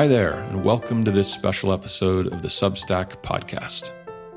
Hi 0.00 0.08
there, 0.08 0.32
and 0.32 0.64
welcome 0.64 1.04
to 1.04 1.10
this 1.10 1.30
special 1.30 1.74
episode 1.74 2.28
of 2.28 2.40
the 2.40 2.48
Substack 2.48 3.22
podcast. 3.22 3.92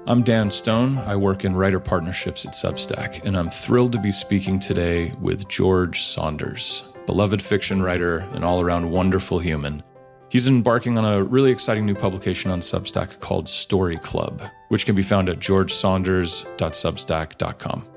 I'm 0.07 0.21
Dan 0.21 0.51
Stone. 0.51 0.97
I 0.97 1.15
work 1.15 1.45
in 1.45 1.55
writer 1.55 1.79
partnerships 1.79 2.45
at 2.45 2.51
Substack, 2.51 3.23
and 3.23 3.37
I'm 3.37 3.49
thrilled 3.49 3.93
to 3.93 3.97
be 3.97 4.11
speaking 4.11 4.59
today 4.59 5.13
with 5.21 5.47
George 5.47 6.01
Saunders, 6.01 6.89
beloved 7.05 7.41
fiction 7.41 7.81
writer 7.81 8.27
and 8.33 8.43
all 8.43 8.59
around 8.59 8.91
wonderful 8.91 9.39
human. 9.39 9.81
He's 10.27 10.49
embarking 10.49 10.97
on 10.97 11.05
a 11.05 11.23
really 11.23 11.51
exciting 11.51 11.85
new 11.85 11.95
publication 11.95 12.51
on 12.51 12.59
Substack 12.59 13.21
called 13.21 13.47
Story 13.47 13.95
Club, 13.99 14.41
which 14.67 14.85
can 14.85 14.95
be 14.95 15.01
found 15.01 15.29
at 15.29 15.39
georgesaunders.substack.com. 15.39 17.92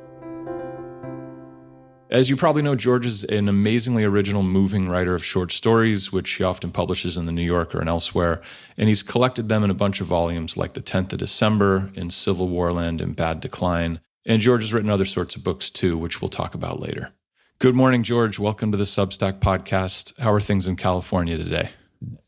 As 2.09 2.31
you 2.31 2.37
probably 2.37 2.63
know, 2.63 2.77
George 2.77 3.05
is 3.05 3.25
an 3.25 3.49
amazingly 3.49 4.05
original, 4.05 4.45
moving 4.45 4.89
writer 4.89 5.17
of 5.17 5.25
short 5.25 5.51
stories, 5.51 6.13
which 6.13 6.31
he 6.33 6.45
often 6.45 6.71
publishes 6.71 7.17
in 7.17 7.27
the 7.27 7.33
New 7.33 7.43
Yorker 7.43 7.81
and 7.81 7.89
elsewhere. 7.89 8.41
And 8.77 8.89
he's 8.89 9.03
collected 9.03 9.49
them 9.49 9.65
in 9.65 9.71
a 9.71 9.75
bunch 9.75 10.01
of 10.01 10.07
volumes 10.07 10.57
like 10.57 10.75
The 10.75 10.81
10th 10.81 11.15
of 11.15 11.19
December, 11.19 11.91
in 11.95 12.11
CivilWarLand, 12.11 13.01
and 13.01 13.17
Bad 13.17 13.41
Decline. 13.41 13.99
And 14.25 14.41
George 14.41 14.63
has 14.63 14.73
written 14.73 14.89
other 14.89 15.05
sorts 15.05 15.35
of 15.35 15.43
books 15.43 15.69
too, 15.69 15.99
which 15.99 16.23
we'll 16.23 16.29
talk 16.29 16.55
about 16.55 16.79
later. 16.79 17.13
Good 17.59 17.75
morning, 17.75 18.05
George. 18.05 18.39
Welcome 18.39 18.71
to 18.71 18.79
the 18.79 18.85
Substack 18.85 19.41
podcast. 19.41 20.17
How 20.21 20.33
are 20.33 20.41
things 20.41 20.69
in 20.69 20.77
California 20.77 21.37
today? 21.37 21.71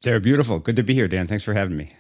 They're 0.03 0.19
beautiful. 0.19 0.59
Good 0.59 0.77
to 0.77 0.83
be 0.83 0.95
here, 0.95 1.07
Dan. 1.07 1.29
Thanks 1.29 1.45
for 1.45 1.55
having 1.55 1.77
me. 1.77 1.93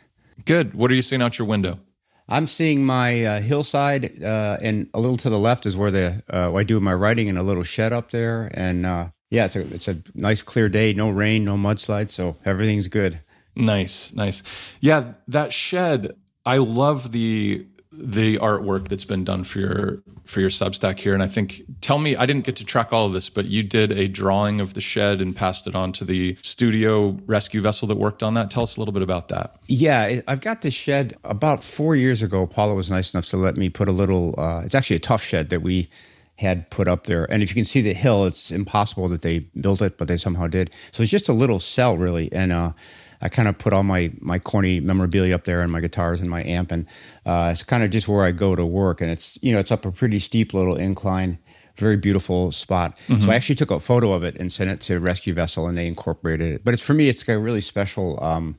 Good. 0.45 0.75
What 0.75 0.91
are 0.91 0.97
you 0.97 1.03
seeing 1.03 1.23
out 1.23 1.39
your 1.39 1.47
window? 1.47 1.79
I'm 2.29 2.47
seeing 2.47 2.85
my 2.85 3.25
uh, 3.25 3.41
hillside, 3.41 4.23
uh, 4.23 4.59
and 4.61 4.89
a 4.93 5.01
little 5.01 5.17
to 5.19 5.31
the 5.31 5.39
left 5.39 5.65
is 5.65 5.77
where 5.77 5.91
the 5.91 6.23
uh, 6.33 6.55
I 6.55 6.63
do 6.63 6.79
my 6.79 6.93
writing 6.93 7.29
in 7.29 7.39
a 7.39 7.43
little 7.43 7.63
shed 7.63 7.93
up 7.93 8.11
there. 8.11 8.51
And 8.53 8.85
uh, 8.85 9.09
yeah, 9.31 9.47
it's 9.47 9.57
a 9.57 9.75
it's 9.75 9.89
a 9.89 10.03
nice 10.15 10.43
clear 10.43 10.69
day, 10.69 10.93
no 10.93 11.09
rain, 11.09 11.45
no 11.45 11.57
mudslide, 11.57 12.11
so 12.11 12.37
everything's 12.45 12.89
good. 12.89 13.21
Nice, 13.57 14.13
nice. 14.13 14.43
Yeah, 14.81 15.15
that 15.27 15.53
shed. 15.53 16.17
I 16.45 16.59
love 16.59 17.13
the 17.13 17.67
the 18.01 18.39
artwork 18.39 18.89
that's 18.89 19.05
been 19.05 19.25
done 19.25 19.45
for 19.45 19.59
your 19.59 20.03
for 20.25 20.41
your 20.41 20.51
Substack 20.51 20.99
here. 20.99 21.15
And 21.15 21.23
I 21.23 21.27
think, 21.27 21.63
tell 21.81 21.99
me, 21.99 22.15
I 22.15 22.27
didn't 22.27 22.45
get 22.45 22.55
to 22.57 22.65
track 22.65 22.93
all 22.93 23.07
of 23.07 23.15
this, 23.15 23.31
but 23.31 23.47
you 23.47 23.63
did 23.63 23.93
a 23.93 24.07
drawing 24.07 24.61
of 24.61 24.75
the 24.75 24.81
shed 24.81 25.23
and 25.23 25.35
passed 25.35 25.67
it 25.67 25.75
on 25.75 25.91
to 25.93 26.05
the 26.05 26.37
studio 26.43 27.19
rescue 27.25 27.63
vessel 27.63 27.89
that 27.89 27.97
worked 27.97 28.23
on 28.23 28.35
that. 28.35 28.51
Tell 28.51 28.63
us 28.63 28.77
a 28.77 28.81
little 28.81 28.93
bit 28.93 29.03
about 29.03 29.29
that. 29.29 29.57
Yeah, 29.67 30.21
I've 30.29 30.43
got 30.43 30.61
this 30.61 30.75
shed 30.75 31.17
about 31.25 31.65
four 31.65 31.97
years 31.97 32.23
ago. 32.23 32.47
Paula 32.47 32.75
was 32.75 32.91
nice 32.91 33.15
enough 33.15 33.27
to 33.27 33.39
let 33.39 33.57
me 33.57 33.71
put 33.71 33.89
a 33.89 33.93
little. 33.93 34.39
Uh, 34.39 34.63
it's 34.65 34.75
actually 34.75 34.97
a 34.97 35.01
tough 35.01 35.23
shed 35.23 35.49
that 35.49 35.63
we 35.63 35.89
had 36.37 36.71
put 36.71 36.87
up 36.87 37.07
there. 37.07 37.31
And 37.33 37.43
if 37.43 37.49
you 37.51 37.55
can 37.55 37.65
see 37.65 37.81
the 37.81 37.95
hill, 37.95 38.25
it's 38.25 38.51
impossible 38.51 39.09
that 39.09 39.23
they 39.23 39.41
built 39.61 39.83
it, 39.83 39.99
but 39.99 40.07
they 40.09 40.17
somehow 40.17 40.47
did. 40.47 40.71
So 40.93 41.03
it's 41.03 41.11
just 41.11 41.29
a 41.29 41.33
little 41.33 41.59
cell, 41.59 41.97
really. 41.97 42.31
And 42.33 42.53
uh, 42.53 42.73
I 43.21 43.29
kind 43.29 43.49
of 43.49 43.59
put 43.59 43.73
all 43.73 43.83
my 43.83 44.13
my 44.21 44.39
corny 44.39 44.81
memorabilia 44.81 45.35
up 45.35 45.45
there 45.45 45.61
and 45.61 45.73
my 45.73 45.81
guitars 45.81 46.21
and 46.21 46.31
my 46.31 46.45
amp, 46.45 46.71
and 46.71 46.87
uh, 47.27 47.51
it's 47.53 47.63
kind 47.63 47.83
of 47.83 47.91
just 47.91 48.09
where 48.09 48.25
I 48.25 48.33
go 48.33 48.55
to 48.55 48.65
work. 48.65 49.01
And 49.01 49.11
it's 49.11 49.39
you 49.43 49.53
know 49.53 49.59
it's 49.59 49.73
up 49.73 49.85
a 49.85 49.93
pretty 49.93 50.19
steep 50.19 50.55
little 50.55 50.77
incline, 50.77 51.39
very 51.77 51.97
beautiful 51.97 52.53
spot. 52.53 52.97
Mm-hmm. 53.09 53.25
So 53.25 53.33
I 53.33 53.35
actually 53.35 53.57
took 53.57 53.71
a 53.71 53.81
photo 53.81 54.13
of 54.13 54.23
it 54.23 54.37
and 54.37 54.53
sent 54.53 54.71
it 54.71 54.81
to 54.83 55.01
Rescue 55.01 55.35
Vessel, 55.35 55.67
and 55.67 55.77
they 55.77 55.87
incorporated 55.87 56.53
it. 56.53 56.65
But 56.65 56.75
it's 56.75 56.83
for 56.83 56.95
me, 56.95 57.09
it's 57.09 57.29
a 57.29 57.39
really 57.39 57.61
special. 57.61 58.23
Um, 58.23 58.59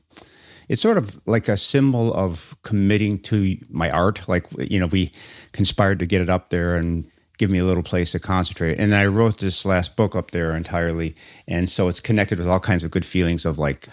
it's 0.68 0.80
sort 0.80 0.98
of 0.98 1.20
like 1.26 1.48
a 1.48 1.56
symbol 1.56 2.14
of 2.14 2.56
committing 2.62 3.18
to 3.22 3.56
my 3.70 3.90
art. 3.90 4.28
Like 4.28 4.46
you 4.58 4.78
know, 4.78 4.86
we 4.86 5.10
conspired 5.52 5.98
to 6.00 6.06
get 6.06 6.20
it 6.20 6.30
up 6.30 6.50
there 6.50 6.76
and 6.76 7.10
give 7.40 7.50
me 7.50 7.58
a 7.58 7.64
little 7.64 7.82
place 7.82 8.12
to 8.12 8.18
concentrate. 8.18 8.78
And 8.78 8.94
I 8.94 9.06
wrote 9.06 9.38
this 9.38 9.64
last 9.64 9.96
book 9.96 10.14
up 10.14 10.30
there 10.30 10.54
entirely. 10.54 11.16
And 11.48 11.70
so 11.70 11.88
it's 11.88 11.98
connected 11.98 12.36
with 12.38 12.46
all 12.46 12.60
kinds 12.60 12.84
of 12.84 12.90
good 12.90 13.06
feelings 13.06 13.46
of 13.46 13.58
like, 13.58 13.88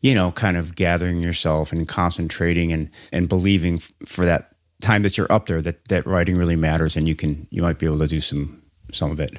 you 0.00 0.14
know, 0.14 0.32
kind 0.32 0.58
of 0.58 0.74
gathering 0.74 1.18
yourself 1.18 1.72
and 1.72 1.88
concentrating 1.88 2.72
and 2.72 2.90
and 3.10 3.26
believing 3.26 3.78
for 4.04 4.26
that 4.26 4.52
time 4.82 5.02
that 5.02 5.16
you're 5.16 5.32
up 5.32 5.46
there 5.46 5.62
that 5.62 5.88
that 5.88 6.06
writing 6.06 6.36
really 6.36 6.56
matters 6.56 6.94
and 6.94 7.08
you 7.08 7.16
can 7.16 7.46
you 7.50 7.62
might 7.62 7.78
be 7.78 7.86
able 7.86 7.98
to 7.98 8.06
do 8.06 8.20
some 8.20 8.62
some 8.92 9.10
of 9.10 9.18
it. 9.18 9.32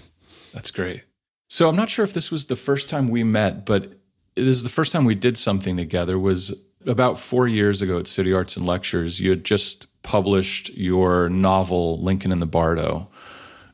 That's 0.54 0.72
great. 0.72 1.04
So 1.48 1.70
I'm 1.70 1.76
not 1.76 1.90
sure 1.92 2.04
if 2.04 2.14
this 2.14 2.32
was 2.32 2.48
the 2.48 2.56
first 2.56 2.90
time 2.90 3.10
we 3.10 3.24
met, 3.24 3.64
but 3.64 3.94
this 4.36 4.56
is 4.56 4.64
the 4.64 4.70
first 4.70 4.92
time 4.92 5.06
we 5.06 5.14
did 5.14 5.38
something 5.38 5.78
together 5.78 6.18
was 6.18 6.52
about 6.88 7.20
4 7.20 7.48
years 7.48 7.84
ago 7.84 8.00
at 8.00 8.08
City 8.08 8.34
Arts 8.34 8.58
and 8.58 8.66
Lectures. 8.66 9.20
You 9.20 9.30
had 9.30 9.44
just 9.44 9.86
published 10.02 10.74
your 10.76 11.30
novel 11.30 12.02
Lincoln 12.02 12.32
in 12.32 12.40
the 12.40 12.48
Bardo. 12.48 13.11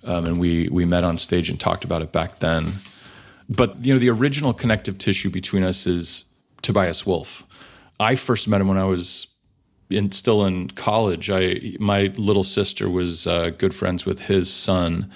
Um, 0.04 0.26
and 0.26 0.40
we 0.40 0.70
we 0.70 0.86
met 0.86 1.04
on 1.04 1.18
stage 1.18 1.50
and 1.50 1.60
talked 1.60 1.84
about 1.84 2.02
it 2.02 2.12
back 2.12 2.40
then. 2.40 2.74
But 3.50 3.86
you 3.86 3.94
know, 3.94 4.00
the 4.00 4.10
original 4.10 4.54
connective 4.54 4.98
tissue 4.98 5.30
between 5.30 5.64
us 5.64 5.88
is 5.88 6.26
Tobias 6.62 7.06
Wolff. 7.06 7.46
I 8.00 8.16
first 8.16 8.48
met 8.48 8.62
him 8.62 8.68
when 8.68 8.78
I 8.78 8.86
was 8.86 9.28
in, 9.90 10.12
still 10.12 10.46
in 10.46 10.70
college. 10.72 11.30
I 11.30 11.76
my 11.80 12.14
little 12.18 12.44
sister 12.44 12.90
was 12.90 13.28
uh, 13.28 13.52
good 13.58 13.74
friends 13.74 14.06
with 14.06 14.24
his 14.24 14.52
son. 14.52 15.12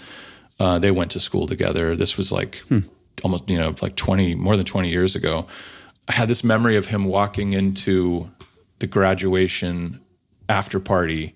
Uh, 0.59 0.79
they 0.79 0.91
went 0.91 1.11
to 1.11 1.19
school 1.19 1.47
together. 1.47 1.95
This 1.95 2.17
was 2.17 2.31
like 2.31 2.57
hmm. 2.67 2.79
almost 3.23 3.49
you 3.49 3.57
know 3.57 3.75
like 3.81 3.95
twenty 3.95 4.35
more 4.35 4.55
than 4.55 4.65
twenty 4.65 4.89
years 4.89 5.15
ago. 5.15 5.47
I 6.07 6.13
had 6.13 6.27
this 6.27 6.43
memory 6.43 6.75
of 6.75 6.87
him 6.87 7.05
walking 7.05 7.53
into 7.53 8.29
the 8.79 8.87
graduation 8.87 10.01
after 10.49 10.79
party 10.79 11.35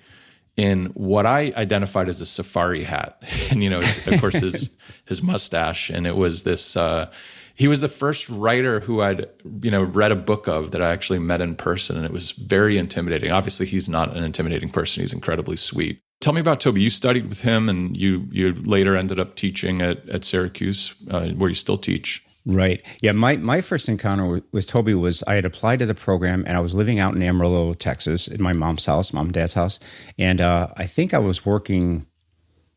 in 0.58 0.86
what 0.88 1.26
I 1.26 1.52
identified 1.58 2.08
as 2.08 2.22
a 2.22 2.26
safari 2.26 2.84
hat, 2.84 3.22
and 3.52 3.64
you 3.64 3.70
know, 3.70 3.80
of 3.80 4.20
course, 4.20 4.36
his 4.36 4.76
his 5.06 5.22
mustache, 5.22 5.90
and 5.90 6.08
it 6.08 6.16
was 6.16 6.44
this. 6.44 6.76
Uh, 6.78 7.12
he 7.58 7.70
was 7.70 7.80
the 7.80 7.88
first 7.88 8.30
writer 8.30 8.82
who 8.82 9.02
I'd 9.02 9.28
you 9.62 9.72
know 9.72 9.84
read 9.84 10.12
a 10.12 10.16
book 10.16 10.48
of 10.48 10.72
that 10.72 10.82
I 10.82 10.92
actually 10.92 11.20
met 11.20 11.42
in 11.42 11.56
person, 11.56 11.96
and 11.96 12.06
it 12.06 12.12
was 12.12 12.32
very 12.32 12.78
intimidating. 12.78 13.32
Obviously, 13.32 13.66
he's 13.66 13.90
not 13.90 14.16
an 14.16 14.24
intimidating 14.24 14.70
person; 14.70 15.02
he's 15.02 15.14
incredibly 15.14 15.58
sweet. 15.58 16.02
Tell 16.22 16.34
me 16.34 16.42
about 16.42 16.60
Toby. 16.60 16.82
You 16.82 16.90
studied 16.90 17.28
with 17.28 17.42
him, 17.42 17.70
and 17.70 17.96
you 17.96 18.28
you 18.32 18.54
later 18.54 18.96
ended 18.96 19.20
up 19.20 19.36
teaching 19.36 19.82
at 19.82 20.08
at 20.10 20.26
Syracuse, 20.26 20.96
uh, 21.10 21.30
where 21.30 21.50
you 21.50 21.56
still 21.56 21.78
teach. 21.78 22.25
Right. 22.46 22.86
Yeah. 23.02 23.14
My 23.14 23.38
my 23.38 23.62
first 23.62 23.90
encounter 23.90 24.26
with, 24.26 24.44
with, 24.52 24.68
Toby 24.68 24.94
was 24.94 25.24
I 25.24 25.34
had 25.34 25.46
applied 25.46 25.80
to 25.80 25.88
the 25.88 25.96
program, 25.96 26.44
and 26.46 26.56
I 26.56 26.60
was 26.60 26.76
living 26.76 27.00
out 27.00 27.16
in 27.16 27.24
Amarillo, 27.24 27.74
Texas, 27.74 28.28
in 28.28 28.42
my 28.42 28.54
mom's 28.54 28.86
house, 28.86 29.12
mom 29.12 29.28
and 29.28 29.34
dad's 29.34 29.56
house, 29.56 29.80
and 30.20 30.40
uh, 30.40 30.68
I 30.78 30.86
think 30.86 31.14
I 31.14 31.18
was 31.18 31.44
working 31.44 32.06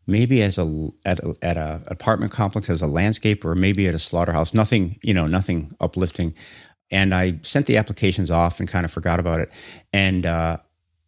maybe 0.06 0.42
as 0.42 0.56
a 0.56 0.88
at 1.04 1.20
a, 1.20 1.36
at 1.42 1.58
a 1.58 1.82
apartment 1.88 2.32
complex 2.32 2.70
as 2.70 2.80
a 2.80 2.86
landscaper, 2.86 3.44
or 3.44 3.54
maybe 3.54 3.86
at 3.86 3.94
a 3.94 3.98
slaughterhouse. 3.98 4.54
Nothing, 4.54 4.98
you 5.02 5.12
know, 5.12 5.26
nothing 5.26 5.74
uplifting. 5.80 6.34
And 6.90 7.14
I 7.14 7.38
sent 7.42 7.66
the 7.66 7.76
applications 7.76 8.30
off 8.30 8.60
and 8.60 8.68
kind 8.68 8.86
of 8.86 8.90
forgot 8.90 9.20
about 9.20 9.40
it. 9.40 9.50
And 9.92 10.24
uh, 10.24 10.56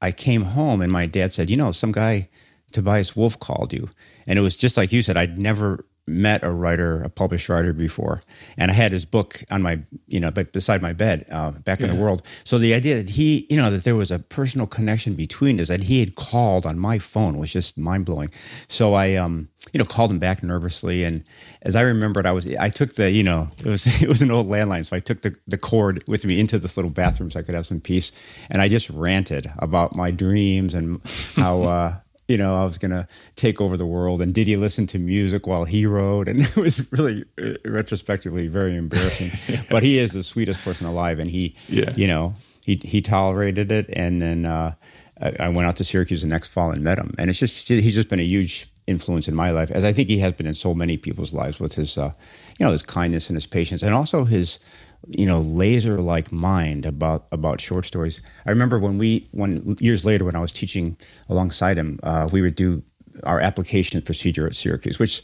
I 0.03 0.13
came 0.13 0.43
home, 0.43 0.83
and 0.83 0.93
my 0.93 1.07
dad 1.07 1.33
said, 1.33 1.49
"You 1.49 1.57
know, 1.57 1.73
some 1.73 1.93
guy." 1.93 2.29
Tobias 2.73 3.17
Wolff 3.17 3.39
called 3.41 3.73
you. 3.73 3.91
And 4.29 4.39
it 4.39 4.43
was 4.43 4.55
just 4.55 4.77
like 4.77 4.93
you 4.93 5.03
said, 5.03 5.17
I'd 5.17 5.39
never 5.39 5.85
met 6.11 6.43
a 6.43 6.51
writer, 6.51 7.03
a 7.03 7.09
published 7.09 7.49
writer 7.49 7.73
before, 7.73 8.23
and 8.57 8.71
I 8.71 8.75
had 8.75 8.93
his 8.93 9.05
book 9.05 9.43
on 9.51 9.63
my, 9.63 9.81
you 10.07 10.21
know, 10.21 10.31
but 10.31 10.53
beside 10.53 10.83
my 10.83 10.93
bed, 10.93 11.25
uh, 11.31 11.53
back 11.53 11.81
yeah. 11.81 11.87
in 11.87 11.97
the 11.97 12.01
world. 12.01 12.23
So 12.45 12.59
the 12.59 12.75
idea 12.75 12.97
that 12.97 13.11
he, 13.11 13.47
you 13.49 13.57
know, 13.57 13.71
that 13.71 13.85
there 13.85 13.97
was 13.97 14.11
a 14.11 14.19
personal 14.19 14.67
connection 14.67 15.15
between 15.15 15.61
us, 15.61 15.69
that 15.69 15.85
he 15.85 16.01
had 16.01 16.17
called 16.17 16.67
on 16.67 16.79
my 16.79 16.99
phone 16.99 17.39
was 17.39 17.53
just 17.53 17.79
mind 17.79 18.07
blowing. 18.07 18.31
So 18.69 18.95
I, 18.95 19.15
um, 19.15 19.49
you 19.73 19.79
know, 19.79 19.85
called 19.85 20.11
him 20.11 20.19
back 20.19 20.43
nervously, 20.43 21.05
and 21.05 21.25
as 21.63 21.77
I 21.77 21.83
remembered, 21.83 22.27
I 22.27 22.33
was, 22.33 22.47
I 22.57 22.71
took 22.71 22.95
the, 22.95 23.11
you 23.11 23.23
know, 23.23 23.51
it 23.59 23.67
was, 23.67 23.87
it 24.03 24.09
was 24.09 24.23
an 24.23 24.31
old 24.31 24.49
landline, 24.49 24.85
so 24.85 24.97
I 24.97 25.01
took 25.01 25.23
the 25.23 25.37
the 25.47 25.59
cord 25.59 26.03
with 26.07 26.25
me 26.25 26.41
into 26.41 26.59
this 26.59 26.77
little 26.77 26.91
bathroom 26.91 27.31
so 27.31 27.39
I 27.39 27.43
could 27.43 27.55
have 27.55 27.67
some 27.67 27.81
peace, 27.81 28.13
and 28.51 28.61
I 28.61 28.69
just 28.69 28.91
ranted 28.91 29.51
about 29.59 29.95
my 29.97 30.11
dreams 30.11 30.75
and 30.75 31.01
how. 31.37 31.63
uh 31.63 31.97
you 32.31 32.39
know, 32.39 32.55
I 32.55 32.65
was 32.65 32.79
going 32.79 32.93
to 32.93 33.09
take 33.35 33.61
over 33.61 33.77
the 33.77 33.87
world. 33.87 34.23
And 34.23 34.33
did 34.33 34.47
he 34.47 34.57
listen 34.57 34.87
to 34.89 34.99
music 34.99 35.49
while 35.49 35.65
he 35.65 35.85
wrote? 35.85 36.29
And 36.29 36.41
it 36.43 36.57
was 36.57 36.91
really, 36.93 37.25
uh, 37.43 37.55
retrospectively, 37.65 38.47
very 38.47 38.77
embarrassing. 38.77 39.33
yeah. 39.55 39.63
But 39.69 39.83
he 39.83 39.99
is 39.99 40.13
the 40.13 40.23
sweetest 40.23 40.61
person 40.63 40.87
alive. 40.87 41.19
And 41.19 41.29
he, 41.29 41.57
yeah. 41.69 41.93
you 41.97 42.07
know, 42.07 42.35
he, 42.61 42.81
he 42.85 43.03
tolerated 43.03 43.73
it. 43.73 43.91
And 43.93 44.23
then 44.23 44.47
uh, 44.47 44.75
I 45.21 45.49
went 45.49 45.67
out 45.67 45.77
to 45.77 45.85
Syracuse 45.85 46.23
the 46.23 46.29
next 46.29 46.49
fall 46.49 46.71
and 46.71 46.85
met 46.85 46.99
him. 46.99 47.15
And 47.19 47.29
it's 47.29 47.41
just, 47.41 47.67
he's 47.67 47.95
just 47.95 48.09
been 48.09 48.21
a 48.21 48.25
huge 48.25 48.71
influence 48.87 49.29
in 49.29 49.35
my 49.35 49.51
life, 49.51 49.71
as 49.71 49.85
I 49.85 49.93
think 49.93 50.09
he 50.09 50.19
has 50.19 50.33
been 50.35 50.47
in 50.47 50.55
so 50.55 50.73
many 50.73 50.97
people's 50.97 51.33
lives 51.33 51.61
with 51.61 51.75
his, 51.75 51.99
uh, 51.99 52.13
you 52.59 52.67
know, 52.67 52.73
his 52.73 52.83
kindness 52.83 53.29
and 53.29 53.37
his 53.37 53.47
patience 53.47 53.83
and 53.83 53.95
also 53.95 54.25
his, 54.25 54.59
you 55.09 55.27
know 55.27 55.41
laser 55.41 56.01
like 56.01 56.31
mind 56.33 56.87
about 56.87 57.27
about 57.33 57.61
short 57.61 57.87
stories. 57.87 58.21
I 58.47 58.51
remember 58.51 58.79
when 58.79 58.99
we 58.99 59.29
when 59.33 59.77
years 59.81 60.05
later 60.05 60.25
when 60.25 60.37
I 60.37 60.41
was 60.41 60.53
teaching 60.53 60.97
alongside 61.29 61.79
him, 61.79 61.99
uh, 62.03 62.29
we 62.31 62.43
would 62.43 62.55
do 62.55 62.83
our 63.25 63.41
application 63.41 64.01
procedure 64.03 64.47
at 64.47 64.55
Syracuse, 64.55 64.99
which 64.99 65.23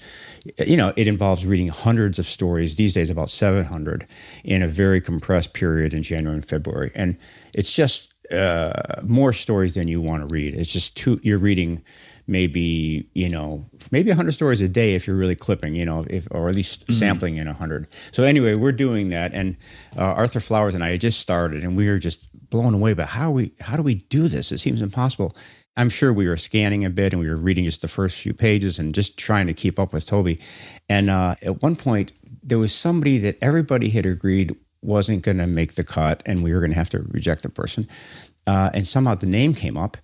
you 0.66 0.76
know 0.76 0.92
it 0.96 1.06
involves 1.06 1.46
reading 1.46 1.68
hundreds 1.68 2.18
of 2.18 2.26
stories 2.26 2.74
these 2.74 2.92
days, 2.92 3.10
about 3.10 3.30
seven 3.30 3.64
hundred 3.64 4.06
in 4.44 4.62
a 4.62 4.68
very 4.68 5.00
compressed 5.00 5.52
period 5.52 5.94
in 5.94 6.02
January 6.02 6.36
and 6.36 6.46
February, 6.46 6.90
and 6.94 7.16
it's 7.52 7.72
just 7.72 8.12
uh, 8.32 9.00
more 9.02 9.32
stories 9.32 9.74
than 9.74 9.88
you 9.88 10.00
want 10.00 10.22
to 10.22 10.26
read. 10.26 10.54
It's 10.54 10.72
just 10.72 10.96
too 10.96 11.20
you're 11.22 11.38
reading 11.38 11.82
maybe 12.26 13.08
you 13.14 13.28
know 13.28 13.64
maybe 13.90 14.10
100 14.10 14.32
stories 14.32 14.60
a 14.60 14.68
day 14.68 14.94
if 14.94 15.06
you're 15.06 15.16
really 15.16 15.36
clipping 15.36 15.74
you 15.74 15.84
know 15.84 16.04
if 16.10 16.26
or 16.30 16.48
at 16.48 16.54
least 16.54 16.80
mm-hmm. 16.80 16.92
sampling 16.92 17.36
in 17.36 17.46
100 17.46 17.86
so 18.10 18.24
anyway 18.24 18.54
we're 18.54 18.72
doing 18.72 19.10
that 19.10 19.32
and 19.32 19.56
uh, 19.96 20.00
arthur 20.00 20.40
flowers 20.40 20.74
and 20.74 20.82
i 20.82 20.90
had 20.90 21.00
just 21.00 21.20
started 21.20 21.62
and 21.62 21.76
we 21.76 21.88
were 21.88 21.98
just 21.98 22.28
blown 22.50 22.74
away 22.74 22.94
by 22.94 23.04
how 23.04 23.30
we 23.30 23.52
how 23.60 23.76
do 23.76 23.82
we 23.82 23.94
do 23.94 24.28
this 24.28 24.50
it 24.50 24.58
seems 24.58 24.80
impossible 24.80 25.36
i'm 25.76 25.88
sure 25.88 26.12
we 26.12 26.26
were 26.26 26.36
scanning 26.36 26.84
a 26.84 26.90
bit 26.90 27.12
and 27.12 27.22
we 27.22 27.28
were 27.28 27.36
reading 27.36 27.64
just 27.64 27.82
the 27.82 27.88
first 27.88 28.20
few 28.20 28.34
pages 28.34 28.78
and 28.78 28.94
just 28.94 29.16
trying 29.16 29.46
to 29.46 29.54
keep 29.54 29.78
up 29.78 29.92
with 29.92 30.04
toby 30.04 30.38
and 30.88 31.08
uh, 31.10 31.36
at 31.42 31.62
one 31.62 31.76
point 31.76 32.12
there 32.42 32.58
was 32.58 32.74
somebody 32.74 33.18
that 33.18 33.36
everybody 33.40 33.90
had 33.90 34.06
agreed 34.06 34.56
wasn't 34.82 35.22
going 35.22 35.38
to 35.38 35.46
make 35.46 35.74
the 35.74 35.84
cut 35.84 36.22
and 36.26 36.42
we 36.42 36.52
were 36.52 36.60
going 36.60 36.72
to 36.72 36.76
have 36.78 36.90
to 36.90 37.00
reject 37.08 37.42
the 37.42 37.48
person 37.48 37.86
uh, 38.46 38.70
and 38.72 38.86
somehow 38.86 39.14
the 39.14 39.26
name 39.26 39.54
came 39.54 39.76
up 39.76 39.96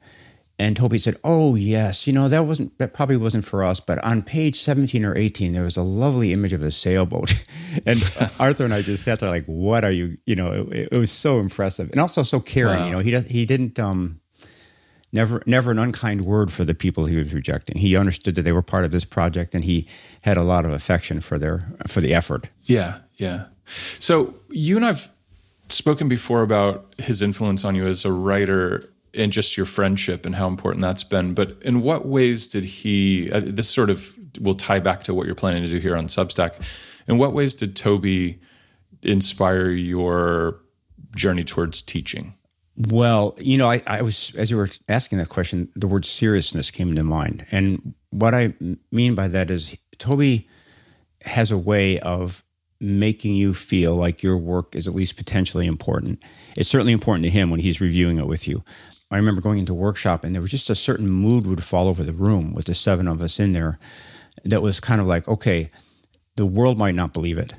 and 0.58 0.76
Toby 0.76 0.98
said, 0.98 1.16
"Oh 1.24 1.54
yes, 1.54 2.06
you 2.06 2.12
know 2.12 2.28
that 2.28 2.46
wasn't 2.46 2.76
that 2.78 2.92
probably 2.92 3.16
wasn't 3.16 3.44
for 3.44 3.64
us, 3.64 3.80
but 3.80 3.98
on 4.04 4.22
page 4.22 4.60
17 4.60 5.04
or 5.04 5.16
18 5.16 5.52
there 5.52 5.64
was 5.64 5.76
a 5.76 5.82
lovely 5.82 6.32
image 6.32 6.52
of 6.52 6.62
a 6.62 6.70
sailboat." 6.70 7.34
and 7.86 7.98
Arthur 8.38 8.64
and 8.64 8.74
I 8.74 8.82
just 8.82 9.04
sat 9.04 9.18
there 9.18 9.28
like, 9.28 9.44
"What 9.46 9.84
are 9.84 9.90
you, 9.90 10.18
you 10.26 10.36
know, 10.36 10.68
it, 10.70 10.90
it 10.92 10.98
was 10.98 11.10
so 11.10 11.40
impressive 11.40 11.90
and 11.90 12.00
also 12.00 12.22
so 12.22 12.38
caring, 12.38 12.80
wow. 12.80 12.86
you 12.86 12.92
know. 12.92 12.98
He 13.00 13.10
does, 13.10 13.26
he 13.26 13.44
didn't 13.44 13.78
um 13.80 14.20
never 15.10 15.42
never 15.46 15.70
an 15.70 15.78
unkind 15.78 16.26
word 16.26 16.52
for 16.52 16.64
the 16.64 16.74
people 16.74 17.06
he 17.06 17.16
was 17.16 17.32
rejecting. 17.32 17.78
He 17.78 17.96
understood 17.96 18.34
that 18.36 18.42
they 18.42 18.52
were 18.52 18.62
part 18.62 18.84
of 18.84 18.90
this 18.92 19.04
project 19.04 19.54
and 19.54 19.64
he 19.64 19.88
had 20.20 20.36
a 20.36 20.44
lot 20.44 20.64
of 20.64 20.72
affection 20.72 21.20
for 21.20 21.38
their 21.38 21.66
for 21.88 22.00
the 22.00 22.14
effort. 22.14 22.48
Yeah, 22.60 23.00
yeah. 23.16 23.46
So 23.66 24.34
you 24.50 24.76
and 24.76 24.84
I've 24.84 25.10
spoken 25.68 26.08
before 26.08 26.42
about 26.42 26.94
his 26.98 27.22
influence 27.22 27.64
on 27.64 27.74
you 27.74 27.86
as 27.86 28.04
a 28.04 28.12
writer 28.12 28.92
and 29.14 29.32
just 29.32 29.56
your 29.56 29.66
friendship 29.66 30.24
and 30.24 30.34
how 30.34 30.46
important 30.46 30.82
that's 30.82 31.04
been. 31.04 31.34
But 31.34 31.56
in 31.62 31.82
what 31.82 32.06
ways 32.06 32.48
did 32.48 32.64
he? 32.64 33.30
Uh, 33.30 33.40
this 33.44 33.68
sort 33.68 33.90
of 33.90 34.14
will 34.40 34.54
tie 34.54 34.78
back 34.78 35.04
to 35.04 35.14
what 35.14 35.26
you're 35.26 35.34
planning 35.34 35.62
to 35.62 35.68
do 35.68 35.78
here 35.78 35.96
on 35.96 36.06
Substack. 36.06 36.54
In 37.06 37.18
what 37.18 37.32
ways 37.32 37.54
did 37.54 37.76
Toby 37.76 38.40
inspire 39.02 39.70
your 39.70 40.60
journey 41.14 41.44
towards 41.44 41.82
teaching? 41.82 42.34
Well, 42.76 43.34
you 43.38 43.58
know, 43.58 43.70
I, 43.70 43.82
I, 43.86 44.00
was 44.00 44.32
as 44.34 44.50
you 44.50 44.56
were 44.56 44.70
asking 44.88 45.18
that 45.18 45.28
question, 45.28 45.68
the 45.76 45.86
word 45.86 46.06
seriousness 46.06 46.70
came 46.70 46.94
to 46.94 47.04
mind, 47.04 47.44
and 47.50 47.94
what 48.08 48.34
I 48.34 48.54
mean 48.90 49.14
by 49.14 49.28
that 49.28 49.50
is 49.50 49.76
Toby 49.98 50.48
has 51.22 51.50
a 51.50 51.58
way 51.58 51.98
of 52.00 52.42
making 52.82 53.34
you 53.36 53.54
feel 53.54 53.94
like 53.94 54.22
your 54.22 54.36
work 54.36 54.74
is 54.74 54.88
at 54.88 54.94
least 54.94 55.16
potentially 55.16 55.66
important. 55.66 56.20
It's 56.56 56.68
certainly 56.68 56.92
important 56.92 57.24
to 57.24 57.30
him 57.30 57.48
when 57.48 57.60
he's 57.60 57.80
reviewing 57.80 58.18
it 58.18 58.26
with 58.26 58.48
you. 58.48 58.64
I 59.10 59.16
remember 59.16 59.40
going 59.40 59.58
into 59.58 59.74
workshop 59.74 60.24
and 60.24 60.34
there 60.34 60.42
was 60.42 60.50
just 60.50 60.68
a 60.68 60.74
certain 60.74 61.08
mood 61.08 61.46
would 61.46 61.62
fall 61.62 61.86
over 61.86 62.02
the 62.02 62.12
room 62.12 62.52
with 62.52 62.66
the 62.66 62.74
seven 62.74 63.06
of 63.06 63.22
us 63.22 63.38
in 63.38 63.52
there 63.52 63.78
that 64.44 64.62
was 64.62 64.80
kind 64.80 65.00
of 65.00 65.06
like, 65.06 65.28
okay, 65.28 65.70
the 66.36 66.46
world 66.46 66.78
might 66.78 66.94
not 66.94 67.12
believe 67.12 67.38
it, 67.38 67.52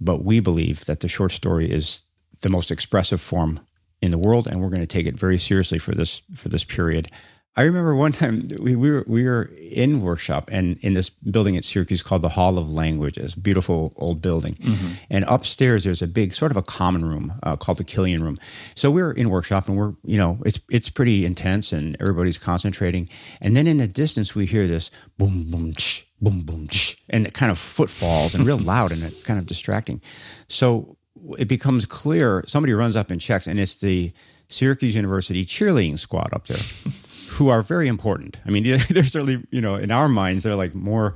but 0.00 0.24
we 0.24 0.40
believe 0.40 0.86
that 0.86 1.00
the 1.00 1.08
short 1.08 1.30
story 1.30 1.70
is 1.70 2.00
the 2.40 2.48
most 2.48 2.70
expressive 2.70 3.20
form 3.20 3.60
in 4.02 4.10
the 4.10 4.18
world 4.18 4.46
and 4.46 4.60
we're 4.60 4.70
going 4.70 4.80
to 4.80 4.86
take 4.86 5.06
it 5.06 5.14
very 5.14 5.38
seriously 5.38 5.78
for 5.78 5.94
this 5.94 6.20
for 6.34 6.48
this 6.48 6.64
period. 6.64 7.10
I 7.56 7.62
remember 7.62 7.94
one 7.94 8.10
time 8.10 8.50
we, 8.58 8.74
we, 8.74 8.90
were 8.90 9.04
we 9.06 9.24
were 9.24 9.44
in 9.56 10.00
workshop 10.02 10.48
and 10.50 10.76
in 10.80 10.94
this 10.94 11.08
building 11.08 11.56
at 11.56 11.64
Syracuse 11.64 12.02
called 12.02 12.22
the 12.22 12.30
Hall 12.30 12.58
of 12.58 12.68
Languages, 12.68 13.36
beautiful 13.36 13.92
old 13.96 14.20
building. 14.20 14.54
Mm-hmm. 14.54 14.92
And 15.08 15.24
upstairs 15.28 15.84
there's 15.84 16.02
a 16.02 16.08
big 16.08 16.34
sort 16.34 16.50
of 16.50 16.56
a 16.56 16.62
common 16.62 17.04
room 17.04 17.32
uh, 17.44 17.56
called 17.56 17.78
the 17.78 17.84
Killian 17.84 18.24
Room. 18.24 18.40
So 18.74 18.90
we're 18.90 19.12
in 19.12 19.30
workshop 19.30 19.68
and 19.68 19.76
we're 19.76 19.94
you 20.02 20.18
know 20.18 20.38
it's 20.44 20.58
it's 20.68 20.88
pretty 20.88 21.24
intense 21.24 21.72
and 21.72 21.96
everybody's 22.00 22.38
concentrating. 22.38 23.08
And 23.40 23.56
then 23.56 23.68
in 23.68 23.78
the 23.78 23.88
distance 23.88 24.34
we 24.34 24.46
hear 24.46 24.66
this 24.66 24.90
boom 25.16 25.50
boom 25.50 25.74
tsh, 25.74 26.02
boom 26.20 26.40
boom 26.40 26.66
tsh, 26.66 26.96
and 27.08 27.24
it 27.24 27.34
kind 27.34 27.52
of 27.52 27.58
footfalls 27.58 28.34
and 28.34 28.44
real 28.44 28.58
loud 28.72 28.90
and 28.90 29.04
it 29.04 29.22
kind 29.22 29.38
of 29.38 29.46
distracting. 29.46 30.02
So 30.48 30.96
it 31.38 31.46
becomes 31.46 31.86
clear 31.86 32.42
somebody 32.48 32.74
runs 32.74 32.96
up 32.96 33.12
and 33.12 33.20
checks 33.20 33.46
and 33.46 33.60
it's 33.60 33.76
the 33.76 34.12
Syracuse 34.48 34.94
University 34.96 35.44
cheerleading 35.46 36.00
squad 36.00 36.30
up 36.32 36.48
there. 36.48 36.58
who 37.34 37.48
are 37.48 37.62
very 37.62 37.88
important. 37.88 38.36
I 38.46 38.50
mean, 38.50 38.62
they're 38.90 39.04
certainly, 39.04 39.44
you 39.50 39.60
know, 39.60 39.74
in 39.74 39.90
our 39.90 40.08
minds, 40.08 40.44
they're 40.44 40.54
like 40.54 40.74
more 40.74 41.14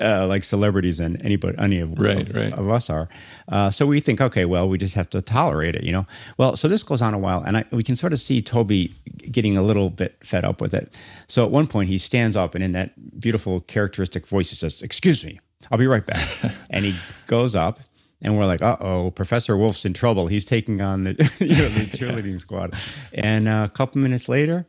uh, 0.00 0.26
like 0.26 0.42
celebrities 0.42 0.98
than 0.98 1.20
anybody, 1.20 1.56
any 1.58 1.78
of, 1.78 1.98
right, 1.98 2.28
of, 2.28 2.34
right. 2.34 2.52
of 2.52 2.68
us 2.70 2.88
are. 2.88 3.08
Uh, 3.48 3.70
so 3.70 3.86
we 3.86 4.00
think, 4.00 4.20
okay, 4.20 4.44
well, 4.44 4.68
we 4.68 4.78
just 4.78 4.94
have 4.94 5.10
to 5.10 5.20
tolerate 5.20 5.74
it, 5.74 5.84
you 5.84 5.92
know. 5.92 6.06
Well, 6.38 6.56
so 6.56 6.66
this 6.66 6.82
goes 6.82 7.02
on 7.02 7.14
a 7.14 7.18
while, 7.18 7.42
and 7.42 7.58
I, 7.58 7.64
we 7.70 7.82
can 7.82 7.96
sort 7.96 8.12
of 8.12 8.20
see 8.20 8.40
Toby 8.40 8.94
getting 9.30 9.56
a 9.56 9.62
little 9.62 9.90
bit 9.90 10.16
fed 10.24 10.44
up 10.44 10.60
with 10.60 10.72
it. 10.74 10.96
So 11.26 11.44
at 11.44 11.50
one 11.50 11.66
point, 11.66 11.88
he 11.88 11.98
stands 11.98 12.36
up, 12.36 12.54
and 12.54 12.64
in 12.64 12.72
that 12.72 13.20
beautiful, 13.20 13.60
characteristic 13.60 14.26
voice, 14.26 14.50
he 14.50 14.56
says, 14.56 14.80
"Excuse 14.82 15.24
me, 15.24 15.40
I'll 15.70 15.78
be 15.78 15.86
right 15.86 16.04
back." 16.04 16.26
and 16.70 16.84
he 16.84 16.96
goes 17.26 17.54
up, 17.54 17.80
and 18.22 18.38
we're 18.38 18.46
like, 18.46 18.62
"Uh 18.62 18.78
oh, 18.80 19.10
Professor 19.10 19.56
Wolff's 19.58 19.84
in 19.84 19.92
trouble. 19.92 20.26
He's 20.26 20.46
taking 20.46 20.80
on 20.80 21.04
the, 21.04 21.10
you 21.38 21.48
know, 21.48 21.68
the 21.68 21.86
cheerleading 21.96 22.40
squad." 22.40 22.74
And 23.12 23.46
uh, 23.46 23.68
a 23.68 23.72
couple 23.72 24.00
minutes 24.00 24.26
later 24.26 24.66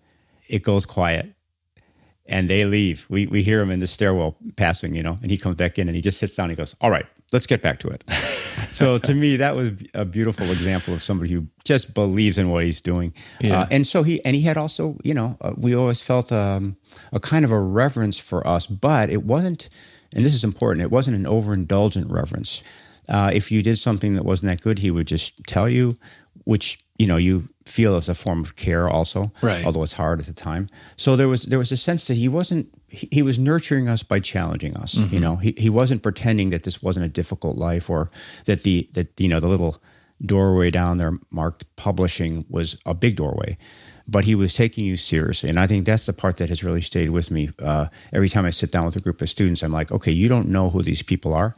it 0.48 0.64
goes 0.64 0.86
quiet 0.86 1.34
and 2.26 2.50
they 2.50 2.66
leave. 2.66 3.06
We, 3.10 3.28
we 3.28 3.44
hear 3.44 3.62
him 3.62 3.70
in 3.70 3.80
the 3.80 3.88
stairwell 3.88 4.38
passing, 4.56 4.96
you 4.96 5.04
know, 5.04 5.18
and 5.22 5.30
he 5.30 5.38
comes 5.38 5.56
back 5.56 5.78
in 5.78 5.88
and 5.88 5.96
he 5.96 6.02
just 6.02 6.20
sits 6.20 6.36
down. 6.36 6.46
And 6.46 6.52
he 6.52 6.56
goes, 6.56 6.76
All 6.82 6.90
right, 6.90 7.06
let's 7.32 7.46
get 7.46 7.62
back 7.62 7.80
to 7.80 7.90
it. 7.90 8.04
so 8.72 8.98
to 9.00 9.14
me, 9.14 9.38
that 9.38 9.56
was 9.56 9.72
a 9.94 10.06
beautiful 10.06 10.50
example 10.50 10.94
of 10.94 11.04
somebody 11.04 11.32
who 11.32 11.48
just 11.64 11.94
believes 11.94 12.38
in 12.38 12.50
what 12.50 12.64
he's 12.64 12.82
doing. 12.82 13.14
Yeah. 13.42 13.62
Uh, 13.62 13.68
and 13.72 13.88
so 13.88 14.04
he, 14.04 14.24
and 14.24 14.36
he 14.36 14.44
had 14.44 14.58
also, 14.58 14.98
you 15.04 15.14
know, 15.14 15.38
uh, 15.42 15.54
we 15.58 15.76
always 15.76 16.02
felt 16.02 16.32
um, 16.32 16.78
a 17.12 17.20
kind 17.20 17.44
of 17.44 17.52
a 17.52 17.60
reverence 17.60 18.20
for 18.20 18.46
us, 18.48 18.68
but 18.68 19.10
it 19.10 19.24
wasn't, 19.24 19.70
and 20.14 20.24
this 20.24 20.34
is 20.34 20.44
important, 20.44 20.82
it 20.82 20.92
wasn't 20.92 21.18
an 21.18 21.26
overindulgent 21.26 22.10
reverence. 22.10 22.62
Uh, 23.10 23.32
if 23.34 23.52
you 23.52 23.62
did 23.62 23.78
something 23.78 24.16
that 24.16 24.24
wasn't 24.24 24.50
that 24.50 24.62
good, 24.62 24.80
he 24.80 24.90
would 24.90 25.08
just 25.08 25.34
tell 25.46 25.68
you, 25.68 25.98
which 26.46 26.83
you 26.98 27.08
know 27.08 27.18
you 27.18 27.50
feel 27.66 27.96
as 27.96 28.10
a 28.10 28.16
form 28.16 28.42
of 28.42 28.56
care 28.56 28.90
also 28.90 29.32
right. 29.42 29.66
although 29.66 29.84
it's 29.84 29.94
hard 29.94 30.20
at 30.20 30.26
the 30.26 30.34
time. 30.34 30.70
So 30.96 31.16
there 31.16 31.28
was 31.28 31.44
there 31.44 31.60
was 31.60 31.72
a 31.72 31.78
sense 31.78 32.08
that 32.08 32.16
he 32.16 32.28
wasn't 32.28 32.68
he, 32.88 33.08
he 33.12 33.22
was 33.22 33.40
nurturing 33.40 33.88
us 33.88 34.04
by 34.04 34.20
challenging 34.20 34.76
us 34.78 34.96
mm-hmm. 34.96 35.14
you 35.14 35.20
know. 35.20 35.38
He, 35.38 35.54
he 35.58 35.70
wasn't 35.70 36.04
pretending 36.04 36.50
that 36.52 36.64
this 36.64 36.82
wasn't 36.82 37.06
a 37.06 37.10
difficult 37.10 37.58
life 37.58 37.90
or 37.90 38.12
that 38.46 38.64
the 38.64 38.90
that 38.94 39.20
you 39.20 39.28
know 39.28 39.40
the 39.40 39.48
little 39.48 39.82
doorway 40.24 40.72
down 40.72 40.98
there 40.98 41.18
marked 41.32 41.66
publishing 41.76 42.46
was 42.50 42.78
a 42.86 42.94
big 42.94 43.16
doorway. 43.16 43.58
But 44.06 44.26
he 44.26 44.36
was 44.36 44.54
taking 44.54 44.86
you 44.86 44.98
seriously 44.98 45.50
and 45.50 45.58
i 45.58 45.66
think 45.66 45.86
that's 45.86 46.06
the 46.06 46.14
part 46.14 46.36
that 46.38 46.50
has 46.50 46.64
really 46.64 46.82
stayed 46.82 47.10
with 47.10 47.32
me. 47.32 47.50
Uh, 47.58 47.88
every 48.12 48.28
time 48.28 48.46
i 48.46 48.50
sit 48.50 48.72
down 48.72 48.86
with 48.86 48.98
a 48.98 49.00
group 49.00 49.22
of 49.22 49.30
students 49.30 49.64
i'm 49.64 49.72
like 49.72 49.94
okay 49.94 50.12
you 50.12 50.28
don't 50.28 50.50
know 50.50 50.70
who 50.70 50.84
these 50.84 51.02
people 51.02 51.34
are 51.34 51.56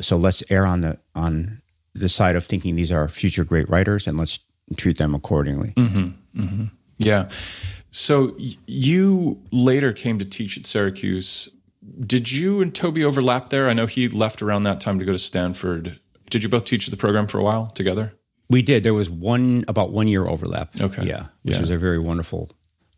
so 0.00 0.16
let's 0.16 0.42
err 0.48 0.66
on 0.66 0.80
the 0.80 0.98
on 1.14 1.60
the 1.92 2.08
side 2.08 2.36
of 2.36 2.44
thinking 2.44 2.74
these 2.74 2.90
are 2.90 3.06
future 3.06 3.44
great 3.44 3.68
writers 3.68 4.06
and 4.06 4.16
let's 4.16 4.40
treat 4.76 4.98
them 4.98 5.14
accordingly. 5.14 5.72
Mm-hmm, 5.76 6.40
mm-hmm. 6.40 6.64
Yeah. 6.96 7.28
So 7.90 8.34
y- 8.38 8.56
you 8.66 9.42
later 9.50 9.92
came 9.92 10.18
to 10.18 10.24
teach 10.24 10.56
at 10.56 10.66
Syracuse. 10.66 11.48
Did 12.00 12.32
you 12.32 12.60
and 12.60 12.74
Toby 12.74 13.04
overlap 13.04 13.50
there? 13.50 13.68
I 13.68 13.72
know 13.72 13.86
he 13.86 14.08
left 14.08 14.42
around 14.42 14.64
that 14.64 14.80
time 14.80 14.98
to 14.98 15.04
go 15.04 15.12
to 15.12 15.18
Stanford. 15.18 16.00
Did 16.30 16.42
you 16.42 16.48
both 16.48 16.64
teach 16.64 16.86
the 16.86 16.96
program 16.96 17.26
for 17.26 17.38
a 17.38 17.42
while 17.42 17.68
together? 17.68 18.14
We 18.50 18.62
did. 18.62 18.82
There 18.82 18.94
was 18.94 19.08
one 19.08 19.64
about 19.68 19.92
one 19.92 20.08
year 20.08 20.26
overlap. 20.26 20.80
Okay. 20.80 21.04
Yeah, 21.04 21.26
which 21.42 21.54
yeah. 21.54 21.60
was 21.60 21.70
a 21.70 21.78
very 21.78 21.98
wonderful, 21.98 22.50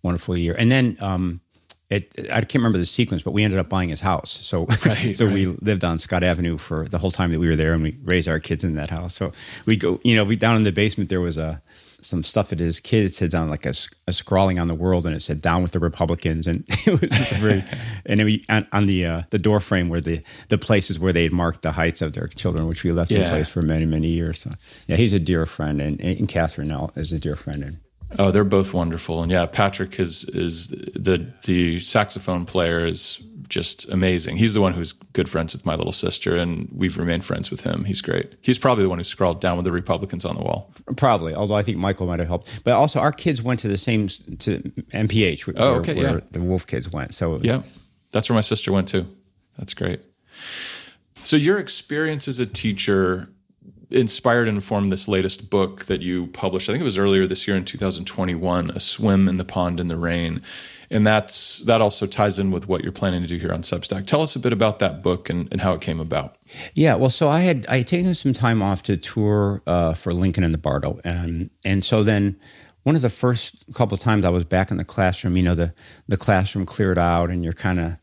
wonderful 0.03 0.37
year. 0.37 0.55
And 0.59 0.71
then 0.71 0.97
um, 1.01 1.41
it, 1.89 2.13
I 2.31 2.41
can't 2.41 2.57
remember 2.57 2.79
the 2.79 2.87
sequence, 2.87 3.23
but 3.23 3.31
we 3.31 3.45
ended 3.45 3.61
up 3.61 3.69
buying 3.69 3.91
his 3.91 4.01
house. 4.01 4.31
So, 4.31 4.65
right, 4.87 5.17
so 5.17 5.27
right. 5.27 5.35
we 5.35 5.47
lived 5.47 5.85
on 5.85 5.99
Scott 5.99 6.25
Avenue 6.25 6.59
for 6.59 6.89
the 6.89 6.99
whole 6.99 7.11
time 7.11 7.33
that 7.33 7.39
we 7.39 7.49
were 7.49 7.57
there, 7.57 7.73
and 7.73 7.83
we 7.83 7.97
raised 8.03 8.29
our 8.29 8.41
kids 8.41 8.65
in 8.65 8.75
that 8.75 8.91
house. 8.91 9.15
So 9.15 9.33
we 9.67 9.77
go, 9.77 10.01
you 10.03 10.17
know, 10.17 10.25
we 10.25 10.37
down 10.37 10.57
in 10.57 10.63
the 10.65 10.73
basement 10.73 11.11
there 11.11 11.21
was 11.21 11.39
a 11.39 11.63
some 12.01 12.23
stuff 12.23 12.51
that 12.51 12.61
his 12.61 12.79
kids 12.79 13.19
had 13.19 13.31
done, 13.31 13.49
like 13.49 13.67
a, 13.67 13.73
a 14.07 14.13
scrawling 14.13 14.59
on 14.59 14.69
the 14.69 14.75
world, 14.75 15.07
and 15.07 15.15
it 15.15 15.21
said 15.21 15.41
"Down 15.41 15.63
with 15.63 15.73
the 15.73 15.79
Republicans," 15.79 16.47
and 16.47 16.65
it 16.69 17.01
was 17.01 17.29
very. 17.39 17.65
and 18.05 18.23
we 18.25 18.45
on, 18.49 18.67
on 18.73 18.87
the 18.87 19.07
uh, 19.07 19.23
the 19.31 19.39
door 19.39 19.61
frame 19.61 19.89
were 19.89 20.01
the 20.01 20.23
the 20.49 20.59
places 20.59 20.99
where 20.99 21.13
they 21.13 21.25
had 21.25 21.33
marked 21.33 21.63
the 21.63 21.73
heights 21.73 22.03
of 22.03 22.13
their 22.13 22.27
children, 22.27 22.67
which 22.67 22.85
we 22.85 22.93
left 22.93 23.11
yeah. 23.11 23.25
in 23.25 23.31
place 23.31 23.49
for 23.49 23.63
many 23.63 23.87
many 23.87 24.09
years. 24.09 24.41
So, 24.41 24.53
yeah, 24.87 24.97
he's 24.97 25.13
a 25.13 25.19
dear 25.21 25.47
friend, 25.47 25.81
and, 25.81 26.01
and 26.01 26.29
Catherine 26.29 26.69
now 26.69 26.91
is 26.97 27.13
a 27.13 27.19
dear 27.19 27.37
friend, 27.37 27.63
and 27.63 27.79
Oh, 28.19 28.31
they're 28.31 28.45
both 28.45 28.73
wonderful, 28.73 29.23
and 29.23 29.31
yeah, 29.31 29.47
Patrick 29.47 30.01
is 30.01 30.25
is 30.25 30.69
the 30.69 31.27
the 31.45 31.81
saxophone 31.81 32.47
player 32.47 32.87
is 32.87 33.23
just 33.49 33.89
amazing. 33.91 34.37
He's 34.37 34.55
the 34.55 34.61
one 34.61 34.73
who's 34.73 34.93
good 34.93 35.29
friends 35.29 35.53
with 35.53 35.67
my 35.67 35.75
little 35.75 35.93
sister, 35.93 36.37
and 36.37 36.69
we've 36.73 36.99
remained 36.99 37.25
friends 37.25 37.51
with 37.51 37.63
him. 37.63 37.85
He's 37.85 38.01
great. 38.01 38.35
He's 38.41 38.59
probably 38.59 38.85
the 38.85 38.89
one 38.89 38.99
who 38.99 39.05
scrawled 39.05 39.41
down 39.41 39.57
with 39.57 39.65
the 39.65 39.73
Republicans 39.73 40.25
on 40.25 40.37
the 40.37 40.43
wall. 40.43 40.73
Probably, 40.97 41.35
although 41.35 41.55
I 41.55 41.63
think 41.63 41.79
Michael 41.79 42.07
might 42.07 42.19
have 42.19 42.29
helped. 42.29 42.65
But 42.65 42.73
also, 42.73 43.01
our 43.01 43.13
kids 43.13 43.43
went 43.43 43.61
to 43.61 43.69
the 43.69 43.79
same 43.79 44.09
to 44.09 44.61
MPH. 44.93 45.47
Where, 45.47 45.55
oh, 45.59 45.75
okay, 45.77 45.95
where 45.95 46.15
yeah. 46.15 46.21
the 46.31 46.41
Wolff 46.41 46.67
kids 46.67 46.91
went. 46.91 47.15
So 47.15 47.31
was, 47.31 47.45
yeah, 47.45 47.63
that's 48.13 48.29
where 48.29 48.35
my 48.35 48.41
sister 48.41 48.73
went 48.73 48.89
too. 48.89 49.07
That's 49.59 49.75
great. 49.75 50.01
So 51.15 51.37
your 51.37 51.59
experience 51.59 52.29
as 52.29 52.41
a 52.41 52.47
teacher 52.47 53.31
inspired 53.91 54.49
and 54.49 54.57
informed 54.57 54.93
this 54.93 55.09
latest 55.09 55.51
book 55.51 55.85
that 55.87 56.03
you 56.03 56.27
published. 56.29 56.69
I 56.69 56.73
think 56.73 56.83
it 56.83 56.85
was 56.85 56.99
earlier 56.99 57.27
this 57.27 57.47
year 57.47 57.57
in 57.57 57.65
2021, 57.65 58.71
A 58.71 58.81
Swim 58.81 59.29
in 59.29 59.37
the 59.37 59.45
Pond 59.45 59.79
in 59.79 59.89
the 59.89 59.97
Rain. 59.97 60.43
and 60.91 61.07
that's 61.07 61.61
that 61.61 61.81
also 61.81 62.07
ties 62.07 62.39
in 62.39 62.51
with 62.51 62.69
what 62.69 62.83
you're 62.83 62.93
planning 62.93 63.23
to 63.23 63.29
do 63.29 63.37
here 63.39 63.53
on 63.53 63.63
Substack. 63.63 64.07
Tell 64.07 64.23
us 64.23 64.37
a 64.37 64.39
bit 64.39 64.53
about 64.53 64.79
that 64.79 65.03
book 65.03 65.29
and, 65.29 65.49
and 65.51 65.61
how 65.61 65.73
it 65.73 65.81
came 65.81 66.01
about. 66.01 66.37
Yeah, 66.75 66.95
well, 66.95 67.11
so 67.11 67.29
I 67.29 67.41
had 67.41 67.67
I 67.69 67.79
had 67.79 67.87
taken 67.87 68.15
some 68.15 68.33
time 68.33 68.63
off 68.63 68.83
to 68.85 68.97
tour 68.97 69.63
uh, 69.67 69.95
for 69.95 70.13
Lincoln 70.13 70.45
in 70.45 70.53
the 70.53 70.59
Bardo, 70.59 71.01
and 71.05 71.51
and 71.65 71.85
so 71.85 72.03
then 72.03 72.39
one 72.85 72.95
of 72.95 73.03
the 73.03 73.11
first 73.11 73.65
couple 73.75 73.99
times 73.99 74.25
I 74.25 74.29
was 74.29 74.45
back 74.45 74.71
in 74.71 74.77
the 74.77 74.85
classroom, 74.85 75.37
you 75.37 75.43
know, 75.43 75.57
the 75.57 75.75
the 76.07 76.17
classroom 76.17 76.67
cleared 76.67 76.99
out, 76.99 77.31
and 77.31 77.43
you're 77.43 77.53
kind 77.53 77.81
of 77.81 77.97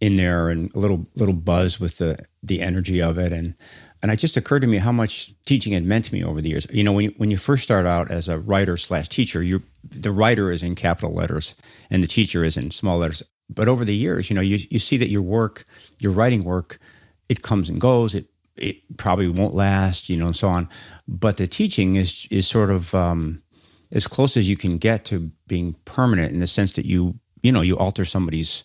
in 0.00 0.16
there 0.16 0.48
and 0.48 0.74
a 0.74 0.78
little 0.78 1.06
little 1.14 1.34
buzz 1.34 1.78
with 1.78 1.98
the 1.98 2.18
the 2.42 2.62
energy 2.62 3.02
of 3.02 3.18
it, 3.18 3.32
and 3.32 3.54
and 4.02 4.10
it 4.10 4.16
just 4.16 4.36
occurred 4.36 4.60
to 4.60 4.66
me 4.66 4.78
how 4.78 4.92
much 4.92 5.32
teaching 5.46 5.72
had 5.72 5.84
meant 5.84 6.06
to 6.06 6.12
me 6.12 6.24
over 6.24 6.40
the 6.40 6.50
years. 6.50 6.66
You 6.70 6.82
know, 6.82 6.92
when 6.92 7.04
you, 7.04 7.14
when 7.18 7.30
you 7.30 7.36
first 7.36 7.62
start 7.62 7.86
out 7.86 8.10
as 8.10 8.28
a 8.28 8.38
writer 8.38 8.76
slash 8.76 9.08
teacher, 9.08 9.42
you 9.42 9.62
the 9.88 10.10
writer 10.10 10.50
is 10.50 10.62
in 10.62 10.74
capital 10.74 11.12
letters 11.12 11.54
and 11.90 12.02
the 12.02 12.08
teacher 12.08 12.44
is 12.44 12.56
in 12.56 12.70
small 12.70 12.98
letters. 12.98 13.22
But 13.48 13.68
over 13.68 13.84
the 13.84 13.94
years, 13.94 14.28
you 14.30 14.34
know, 14.34 14.42
you, 14.42 14.58
you 14.70 14.78
see 14.78 14.96
that 14.96 15.08
your 15.08 15.22
work, 15.22 15.64
your 15.98 16.12
writing 16.12 16.42
work, 16.42 16.78
it 17.28 17.42
comes 17.42 17.68
and 17.68 17.80
goes. 17.80 18.14
It 18.14 18.26
it 18.56 18.96
probably 18.96 19.28
won't 19.28 19.54
last, 19.54 20.08
you 20.08 20.16
know, 20.16 20.26
and 20.26 20.36
so 20.36 20.48
on. 20.48 20.68
But 21.06 21.36
the 21.36 21.46
teaching 21.46 21.94
is 21.96 22.26
is 22.30 22.46
sort 22.48 22.70
of 22.70 22.94
um, 22.94 23.42
as 23.92 24.06
close 24.06 24.36
as 24.36 24.48
you 24.48 24.56
can 24.56 24.78
get 24.78 25.04
to 25.06 25.30
being 25.46 25.76
permanent 25.84 26.32
in 26.32 26.40
the 26.40 26.46
sense 26.46 26.72
that 26.72 26.86
you 26.86 27.18
you 27.42 27.52
know 27.52 27.60
you 27.60 27.76
alter 27.78 28.04
somebody's 28.04 28.64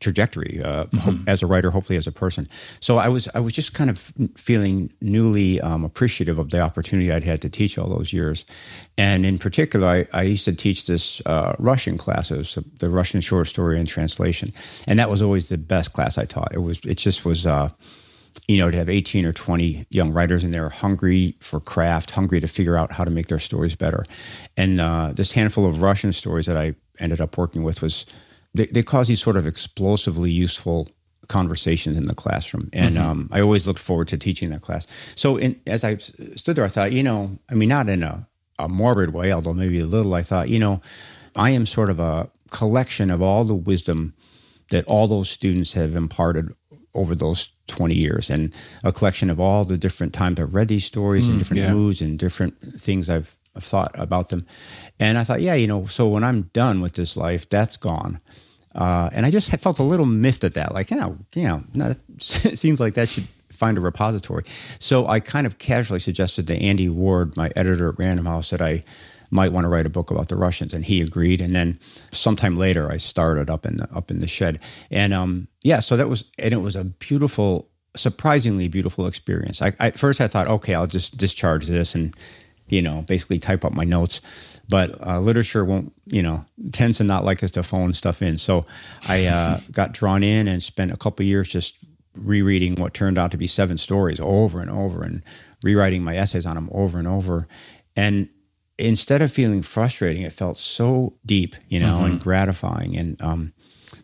trajectory 0.00 0.60
uh, 0.64 0.84
mm-hmm. 0.86 1.28
as 1.28 1.42
a 1.42 1.46
writer, 1.46 1.70
hopefully 1.70 1.96
as 1.96 2.06
a 2.06 2.12
person. 2.12 2.48
So 2.80 2.98
I 2.98 3.08
was 3.08 3.28
I 3.34 3.40
was 3.40 3.52
just 3.52 3.74
kind 3.74 3.90
of 3.90 4.12
feeling 4.34 4.92
newly 5.00 5.60
um, 5.60 5.84
appreciative 5.84 6.38
of 6.38 6.50
the 6.50 6.60
opportunity 6.60 7.12
I'd 7.12 7.24
had 7.24 7.40
to 7.42 7.48
teach 7.48 7.78
all 7.78 7.88
those 7.88 8.12
years, 8.12 8.44
and 8.98 9.24
in 9.24 9.38
particular, 9.38 9.86
I, 9.86 10.06
I 10.12 10.22
used 10.22 10.44
to 10.46 10.52
teach 10.52 10.86
this 10.86 11.22
uh, 11.26 11.54
Russian 11.58 11.96
class. 11.96 12.30
It 12.30 12.38
was 12.38 12.58
the 12.78 12.90
Russian 12.90 13.20
short 13.20 13.46
story 13.46 13.78
and 13.78 13.86
translation, 13.86 14.52
and 14.86 14.98
that 14.98 15.10
was 15.10 15.22
always 15.22 15.48
the 15.48 15.58
best 15.58 15.92
class 15.92 16.18
I 16.18 16.24
taught. 16.24 16.52
It 16.52 16.60
was 16.60 16.80
it 16.84 16.96
just 16.96 17.24
was. 17.24 17.46
Uh, 17.46 17.68
you 18.46 18.58
know, 18.58 18.70
to 18.70 18.76
have 18.76 18.88
18 18.88 19.26
or 19.26 19.32
20 19.32 19.86
young 19.90 20.12
writers 20.12 20.44
in 20.44 20.52
there 20.52 20.68
hungry 20.68 21.34
for 21.40 21.58
craft, 21.58 22.12
hungry 22.12 22.38
to 22.38 22.46
figure 22.46 22.76
out 22.76 22.92
how 22.92 23.02
to 23.02 23.10
make 23.10 23.26
their 23.26 23.40
stories 23.40 23.74
better. 23.74 24.04
And 24.56 24.80
uh, 24.80 25.12
this 25.12 25.32
handful 25.32 25.66
of 25.66 25.82
Russian 25.82 26.12
stories 26.12 26.46
that 26.46 26.56
I 26.56 26.76
ended 27.00 27.20
up 27.20 27.36
working 27.36 27.64
with 27.64 27.82
was 27.82 28.06
they, 28.54 28.66
they 28.66 28.82
cause 28.82 29.08
these 29.08 29.22
sort 29.22 29.36
of 29.36 29.46
explosively 29.46 30.30
useful 30.30 30.88
conversations 31.28 31.96
in 31.96 32.06
the 32.06 32.14
classroom. 32.14 32.68
And 32.72 32.96
mm-hmm. 32.96 33.08
um, 33.08 33.28
I 33.32 33.40
always 33.40 33.66
looked 33.66 33.80
forward 33.80 34.08
to 34.08 34.18
teaching 34.18 34.50
that 34.50 34.62
class. 34.62 34.86
So 35.14 35.36
in, 35.36 35.60
as 35.66 35.84
I 35.84 35.96
stood 35.96 36.56
there, 36.56 36.64
I 36.64 36.68
thought, 36.68 36.92
you 36.92 37.02
know, 37.02 37.38
I 37.48 37.54
mean, 37.54 37.68
not 37.68 37.88
in 37.88 38.02
a, 38.02 38.26
a 38.58 38.68
morbid 38.68 39.14
way, 39.14 39.32
although 39.32 39.54
maybe 39.54 39.80
a 39.80 39.86
little, 39.86 40.14
I 40.14 40.22
thought, 40.22 40.48
you 40.48 40.58
know, 40.58 40.80
I 41.36 41.50
am 41.50 41.66
sort 41.66 41.88
of 41.88 42.00
a 42.00 42.28
collection 42.50 43.10
of 43.10 43.22
all 43.22 43.44
the 43.44 43.54
wisdom 43.54 44.14
that 44.70 44.84
all 44.86 45.06
those 45.06 45.30
students 45.30 45.72
have 45.74 45.94
imparted 45.94 46.50
over 46.94 47.14
those 47.14 47.52
20 47.68 47.94
years 47.94 48.28
and 48.30 48.54
a 48.82 48.92
collection 48.92 49.30
of 49.30 49.38
all 49.38 49.64
the 49.64 49.78
different 49.78 50.12
times 50.12 50.40
I've 50.40 50.54
read 50.54 50.68
these 50.68 50.84
stories 50.84 51.26
mm, 51.26 51.30
and 51.30 51.38
different 51.38 51.62
yeah. 51.62 51.72
moods 51.72 52.00
and 52.00 52.18
different 52.18 52.60
things 52.80 53.08
I've, 53.08 53.36
I've 53.54 53.64
thought 53.64 53.92
about 53.98 54.28
them. 54.28 54.46
And 55.00 55.16
I 55.16 55.24
thought, 55.24 55.40
yeah, 55.40 55.54
you 55.54 55.66
know, 55.66 55.86
so 55.86 56.06
when 56.06 56.22
I'm 56.22 56.42
done 56.52 56.82
with 56.82 56.92
this 56.92 57.16
life, 57.16 57.48
that's 57.48 57.78
gone. 57.78 58.20
Uh, 58.74 59.08
and 59.12 59.26
I 59.26 59.30
just 59.30 59.50
felt 59.56 59.78
a 59.78 59.82
little 59.82 60.06
miffed 60.06 60.44
at 60.44 60.54
that. 60.54 60.74
Like, 60.74 60.90
you 60.90 60.96
know, 60.98 61.18
you 61.34 61.64
know, 61.74 61.94
it 62.18 62.58
seems 62.58 62.78
like 62.78 62.94
that 62.94 63.08
should 63.08 63.24
find 63.24 63.78
a 63.78 63.80
repository. 63.80 64.44
So 64.78 65.08
I 65.08 65.18
kind 65.18 65.46
of 65.46 65.58
casually 65.58 66.00
suggested 66.00 66.46
to 66.46 66.54
Andy 66.56 66.88
Ward, 66.88 67.36
my 67.36 67.50
editor 67.56 67.88
at 67.88 67.98
Random 67.98 68.26
House, 68.26 68.50
that 68.50 68.60
I 68.60 68.84
might 69.30 69.52
want 69.52 69.64
to 69.64 69.68
write 69.68 69.86
a 69.86 69.90
book 69.90 70.10
about 70.10 70.28
the 70.28 70.36
Russians, 70.36 70.74
and 70.74 70.84
he 70.84 71.00
agreed. 71.00 71.40
And 71.40 71.54
then 71.54 71.78
sometime 72.10 72.58
later, 72.58 72.90
I 72.90 72.98
started 72.98 73.48
up 73.48 73.64
in 73.64 73.78
the 73.78 73.88
up 73.94 74.10
in 74.10 74.20
the 74.20 74.26
shed, 74.26 74.58
and 74.90 75.14
um, 75.14 75.48
yeah, 75.62 75.80
so 75.80 75.96
that 75.96 76.08
was 76.08 76.24
and 76.38 76.52
it 76.52 76.58
was 76.58 76.74
a 76.74 76.84
beautiful, 76.84 77.68
surprisingly 77.96 78.66
beautiful 78.68 79.06
experience. 79.06 79.62
I, 79.62 79.68
I, 79.78 79.88
at 79.88 79.98
first 79.98 80.20
I 80.20 80.26
thought, 80.26 80.48
okay, 80.48 80.74
I'll 80.74 80.88
just 80.88 81.16
discharge 81.16 81.66
this 81.66 81.94
and 81.94 82.14
you 82.68 82.82
know 82.82 83.02
basically 83.02 83.38
type 83.38 83.64
up 83.64 83.72
my 83.72 83.84
notes 83.84 84.20
but 84.70 85.04
uh, 85.04 85.18
literature 85.18 85.64
won't, 85.64 85.92
you 86.06 86.22
know, 86.22 86.44
tends 86.72 86.98
to 86.98 87.04
not 87.04 87.24
like 87.24 87.42
us 87.42 87.50
to 87.50 87.62
phone 87.62 87.92
stuff 87.92 88.22
in. 88.22 88.38
So 88.38 88.64
I 89.08 89.26
uh, 89.26 89.58
got 89.72 89.92
drawn 89.92 90.22
in 90.22 90.46
and 90.46 90.62
spent 90.62 90.92
a 90.92 90.96
couple 90.96 91.26
years 91.26 91.50
just 91.50 91.76
rereading 92.16 92.76
what 92.76 92.94
turned 92.94 93.18
out 93.18 93.32
to 93.32 93.36
be 93.36 93.46
seven 93.46 93.76
stories 93.76 94.20
over 94.20 94.60
and 94.60 94.70
over 94.70 95.02
and 95.02 95.22
rewriting 95.62 96.04
my 96.04 96.16
essays 96.16 96.46
on 96.46 96.54
them 96.54 96.70
over 96.72 96.98
and 96.98 97.08
over. 97.08 97.48
And 97.96 98.28
instead 98.78 99.20
of 99.22 99.32
feeling 99.32 99.62
frustrating, 99.62 100.22
it 100.22 100.32
felt 100.32 100.56
so 100.56 101.14
deep, 101.26 101.56
you 101.68 101.80
know, 101.80 101.96
mm-hmm. 101.96 102.06
and 102.06 102.20
gratifying. 102.20 102.96
And 102.96 103.20
um, 103.20 103.52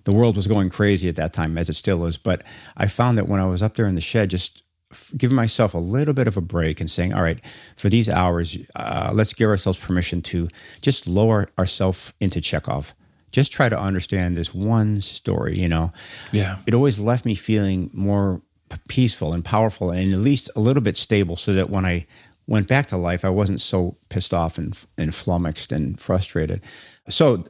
the 0.04 0.12
world 0.12 0.34
was 0.34 0.48
going 0.48 0.70
crazy 0.70 1.08
at 1.08 1.16
that 1.16 1.32
time, 1.32 1.56
as 1.56 1.68
it 1.68 1.74
still 1.74 2.04
is. 2.06 2.18
But 2.18 2.42
I 2.76 2.88
found 2.88 3.16
that 3.18 3.28
when 3.28 3.40
I 3.40 3.46
was 3.46 3.62
up 3.62 3.76
there 3.76 3.86
in 3.86 3.94
the 3.94 4.00
shed, 4.00 4.30
just 4.30 4.64
giving 5.16 5.36
myself 5.36 5.74
a 5.74 5.78
little 5.78 6.14
bit 6.14 6.28
of 6.28 6.36
a 6.36 6.40
break 6.40 6.80
and 6.80 6.90
saying, 6.90 7.14
all 7.14 7.22
right, 7.22 7.44
for 7.76 7.88
these 7.88 8.08
hours, 8.08 8.56
uh, 8.74 9.10
let's 9.14 9.32
give 9.32 9.48
ourselves 9.48 9.78
permission 9.78 10.22
to 10.22 10.48
just 10.82 11.06
lower 11.06 11.48
ourselves 11.58 12.12
into 12.20 12.40
Chekhov. 12.40 12.94
Just 13.32 13.52
try 13.52 13.68
to 13.68 13.78
understand 13.78 14.36
this 14.36 14.54
one 14.54 15.00
story, 15.00 15.58
you 15.58 15.68
know? 15.68 15.92
Yeah. 16.32 16.58
It 16.66 16.74
always 16.74 16.98
left 16.98 17.24
me 17.24 17.34
feeling 17.34 17.90
more 17.92 18.40
peaceful 18.88 19.32
and 19.32 19.44
powerful 19.44 19.90
and 19.90 20.12
at 20.12 20.20
least 20.20 20.50
a 20.56 20.60
little 20.60 20.82
bit 20.82 20.96
stable 20.96 21.36
so 21.36 21.52
that 21.52 21.70
when 21.70 21.84
I 21.84 22.06
went 22.46 22.68
back 22.68 22.86
to 22.86 22.96
life, 22.96 23.24
I 23.24 23.28
wasn't 23.30 23.60
so 23.60 23.96
pissed 24.08 24.32
off 24.32 24.56
and, 24.58 24.78
and 24.96 25.14
flummoxed 25.14 25.72
and 25.72 26.00
frustrated. 26.00 26.62
So 27.08 27.46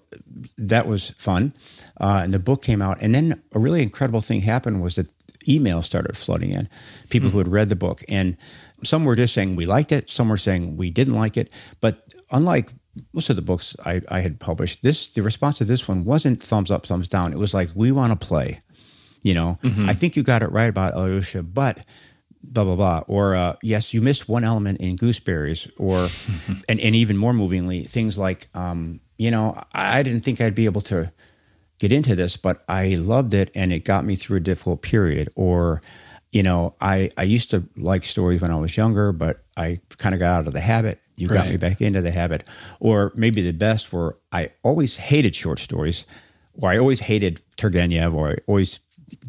that 0.57 0.87
was 0.87 1.11
fun. 1.19 1.55
Uh, 2.01 2.21
and 2.25 2.35
the 2.35 2.39
book 2.39 2.63
came 2.63 2.83
out. 2.83 2.99
And 3.01 3.15
then 3.15 3.43
a 3.55 3.59
really 3.59 3.83
incredible 3.83 4.21
thing 4.21 4.41
happened 4.41 4.83
was 4.83 4.95
that 4.97 5.13
emails 5.49 5.85
started 5.85 6.17
flooding 6.17 6.51
in, 6.51 6.69
people 7.09 7.29
mm-hmm. 7.29 7.33
who 7.33 7.39
had 7.39 7.49
read 7.49 7.69
the 7.69 7.77
book. 7.77 8.03
And 8.09 8.37
some 8.85 9.05
were 9.05 9.17
just 9.17 9.35
saying 9.35 9.57
we 9.57 9.67
liked 9.67 9.93
it, 9.93 10.11
some 10.11 10.29
were 10.29 10.37
saying 10.37 10.77
we 10.77 10.91
didn't 10.91 11.15
like 11.15 11.37
it. 11.37 11.53
But 11.81 12.13
unlike 12.31 12.73
most 13.13 13.31
of 13.31 13.37
the 13.37 13.43
books 13.43 13.77
I, 13.85 14.03
I 14.09 14.21
had 14.21 14.41
published, 14.41 14.83
this 14.83 15.07
the 15.07 15.23
response 15.23 15.59
to 15.59 15.65
this 15.65 15.87
one 15.89 16.05
wasn't 16.05 16.43
thumbs 16.43 16.71
up, 16.71 16.87
thumbs 16.87 17.09
down. 17.09 17.33
It 17.33 17.39
was 17.39 17.55
like, 17.55 17.71
we 17.75 17.93
want 17.93 18.19
to 18.19 18.27
play. 18.27 18.61
You 19.23 19.35
know, 19.35 19.59
mm-hmm. 19.63 19.89
I 19.89 19.95
think 19.95 20.15
you 20.15 20.23
got 20.23 20.45
it 20.45 20.53
right 20.53 20.69
about 20.69 20.95
Alyosha, 20.95 21.43
but 21.43 21.85
blah 22.53 22.65
blah 22.65 22.77
blah 22.77 23.03
or 23.07 23.35
uh, 23.35 23.57
yes 23.63 23.93
you 23.93 24.01
missed 24.01 24.29
one 24.29 24.45
element 24.45 24.81
in 24.81 24.97
gooseberries 24.97 25.69
or 25.79 26.07
and, 26.69 26.81
and 26.81 26.95
even 26.95 27.17
more 27.17 27.33
movingly 27.33 27.85
things 27.85 28.17
like 28.17 28.49
um, 28.55 29.01
you 29.19 29.31
know 29.31 29.61
i 29.73 30.03
didn't 30.03 30.23
think 30.23 30.41
i'd 30.41 30.55
be 30.55 30.65
able 30.65 30.81
to 30.81 31.11
get 31.79 31.93
into 31.93 32.15
this, 32.15 32.37
but 32.37 32.65
I 32.69 32.95
loved 32.95 33.35
it 33.35 33.51
and 33.55 33.73
it 33.73 33.85
got 33.85 34.05
me 34.05 34.17
through 34.17 34.39
a 34.39 34.41
difficult 34.41 34.83
period. 34.83 35.29
Or, 35.35 35.83
you 36.33 36.43
know, 36.43 36.75
I, 36.81 37.11
I 37.17 37.23
used 37.23 37.51
to 37.51 37.65
like 37.77 38.05
stories 38.05 38.41
when 38.41 38.51
I 38.51 38.57
was 38.57 38.77
younger, 38.77 39.13
but 39.13 39.43
I 39.57 39.81
kind 39.99 40.15
of 40.15 40.19
got 40.19 40.41
out 40.41 40.47
of 40.47 40.53
the 40.53 40.61
habit. 40.61 41.01
You 41.17 41.29
got 41.29 41.49
me 41.49 41.57
back 41.57 41.81
into 41.81 42.03
the 42.03 42.11
habit. 42.11 42.47
Or 42.79 43.13
maybe 43.15 43.41
the 43.41 43.53
best 43.53 43.93
were 43.93 44.19
I 44.33 44.51
always 44.63 44.97
hated 44.97 45.35
short 45.35 45.59
stories, 45.59 46.05
or 46.55 46.71
I 46.71 46.79
always 46.79 47.01
hated 47.01 47.41
Turgenev, 47.57 48.13
or 48.13 48.31
I 48.31 48.37
always 48.47 48.81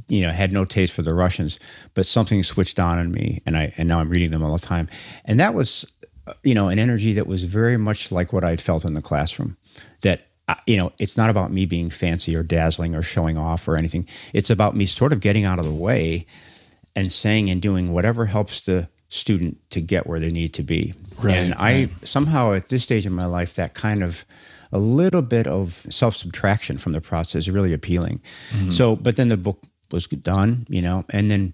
you 0.08 0.22
know 0.22 0.32
had 0.32 0.52
no 0.52 0.66
taste 0.66 0.94
for 0.94 1.02
the 1.02 1.14
Russians, 1.14 1.60
but 1.94 2.06
something 2.06 2.44
switched 2.44 2.80
on 2.80 3.00
in 3.00 3.12
me, 3.12 3.42
and 3.46 3.58
I 3.58 3.74
and 3.78 3.88
now 3.88 4.00
I'm 4.00 4.10
reading 4.10 4.32
them 4.32 4.44
all 4.44 4.54
the 4.54 4.66
time, 4.66 4.90
and 5.26 5.40
that 5.40 5.54
was 5.54 5.86
uh, 6.28 6.34
you 6.44 6.54
know 6.54 6.68
an 6.70 6.80
energy 6.80 7.14
that 7.14 7.28
was 7.28 7.46
very 7.46 7.78
much 7.78 8.12
like 8.12 8.34
what 8.34 8.44
I'd 8.44 8.62
felt 8.62 8.86
in 8.86 8.94
the 8.94 9.02
classroom. 9.02 9.58
That 10.02 10.27
you 10.66 10.78
know, 10.78 10.94
it's 10.98 11.18
not 11.18 11.30
about 11.30 11.52
me 11.52 11.66
being 11.66 11.90
fancy 11.90 12.36
or 12.36 12.44
dazzling 12.44 12.96
or 12.96 13.04
showing 13.04 13.38
off 13.38 13.68
or 13.68 13.76
anything. 13.76 14.08
It's 14.34 14.50
about 14.50 14.76
me 14.76 14.86
sort 14.86 15.12
of 15.12 15.20
getting 15.20 15.46
out 15.46 15.60
of 15.60 15.66
the 15.66 15.72
way 15.72 16.26
and 16.96 17.12
saying 17.12 17.50
and 17.50 17.62
doing 17.62 17.92
whatever 17.92 18.26
helps 18.28 18.62
the 18.62 18.90
student 19.10 19.58
to 19.72 19.82
get 19.82 20.08
where 20.08 20.20
they 20.20 20.32
need 20.32 20.54
to 20.54 20.64
be. 20.64 20.94
Right, 21.22 21.36
and 21.36 21.54
I 21.56 21.90
somehow 22.04 22.54
at 22.54 22.70
this 22.70 22.84
stage 22.84 23.06
in 23.06 23.14
my 23.14 23.26
life, 23.26 23.56
that 23.56 23.74
kind 23.74 24.04
of 24.04 24.26
a 24.72 24.80
little 24.80 25.22
bit 25.22 25.48
of 25.48 25.86
self 25.90 26.16
subtraction 26.16 26.78
from 26.78 26.94
the 26.94 27.02
process 27.02 27.36
is 27.36 27.50
really 27.50 27.74
appealing. 27.74 28.22
Mm-hmm. 28.52 28.72
So, 28.72 28.96
but 28.96 29.16
then 29.16 29.30
the 29.30 29.38
book 29.38 29.64
was 29.92 30.08
done, 30.08 30.66
you 30.70 30.82
know, 30.82 31.06
and 31.10 31.32
then 31.32 31.54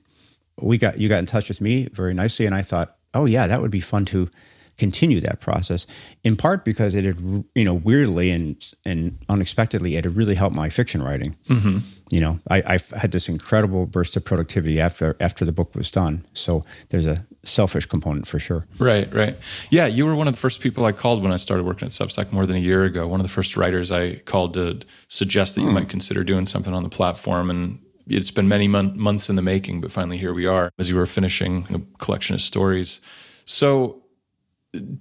we 0.60 0.78
got 0.78 1.00
you 1.00 1.10
got 1.10 1.20
in 1.20 1.26
touch 1.26 1.50
with 1.50 1.62
me 1.62 1.88
very 1.94 2.14
nicely, 2.14 2.46
and 2.46 2.54
I 2.54 2.62
thought, 2.62 2.96
oh 3.14 3.26
yeah, 3.26 3.48
that 3.48 3.62
would 3.62 3.72
be 3.72 3.80
fun 3.80 4.06
to 4.06 4.30
continue 4.78 5.22
that 5.22 5.40
process. 5.40 5.86
In 6.24 6.36
part 6.36 6.66
because 6.66 6.96
it 6.96 7.06
had, 7.06 7.18
you 7.56 7.64
know, 7.64 7.74
weirdly 7.74 8.32
and 8.32 8.72
and 8.86 9.18
unexpectedly, 9.30 9.96
it 9.96 10.06
had 10.06 10.16
really 10.16 10.36
helped 10.36 10.56
my 10.56 10.70
fiction 10.70 11.02
writing. 11.02 11.36
Mm-hmm. 11.48 11.80
You 12.10 12.20
know, 12.20 12.40
I, 12.50 12.58
I 12.76 12.98
had 12.98 13.12
this 13.12 13.28
incredible 13.30 13.86
burst 13.86 14.16
of 14.18 14.24
productivity 14.24 14.80
after 14.80 15.16
after 15.20 15.46
the 15.46 15.52
book 15.52 15.76
was 15.76 15.92
done. 15.92 16.26
So 16.34 16.64
there's 16.90 17.06
a 17.06 17.26
selfish 17.44 17.86
component 17.86 18.28
for 18.28 18.40
sure. 18.40 18.66
Right, 18.80 19.12
right. 19.14 19.36
Yeah, 19.70 19.86
you 19.86 20.06
were 20.06 20.16
one 20.16 20.28
of 20.28 20.34
the 20.34 20.40
first 20.40 20.62
people 20.62 20.86
I 20.86 20.92
called 20.92 21.22
when 21.22 21.32
I 21.32 21.38
started 21.38 21.66
working 21.66 21.86
at 21.86 21.92
Substack 21.92 22.32
more 22.32 22.46
than 22.46 22.56
a 22.56 22.60
year 22.60 22.86
ago. 22.86 23.08
One 23.08 23.20
of 23.20 23.26
the 23.26 23.34
first 23.34 23.58
writers 23.58 23.92
I 23.92 24.16
called 24.16 24.54
to 24.56 24.80
suggest 25.08 25.56
that 25.56 25.62
you 25.62 25.68
mm. 25.68 25.74
might 25.74 25.90
consider 25.90 26.24
doing 26.24 26.46
something 26.46 26.74
on 26.74 26.84
the 26.84 26.90
platform 26.90 27.50
and 27.50 27.80
it's 28.08 28.32
been 28.32 28.48
many 28.48 28.68
mon- 28.68 28.98
months 29.00 29.30
in 29.30 29.36
the 29.36 29.42
making, 29.42 29.82
but 29.82 29.92
finally 29.92 30.18
here 30.18 30.34
we 30.34 30.46
are 30.46 30.72
as 30.78 30.90
you 30.90 30.96
were 30.96 31.06
finishing 31.06 31.66
a 31.74 32.04
collection 32.04 32.34
of 32.34 32.42
stories. 32.42 33.00
So 33.46 34.03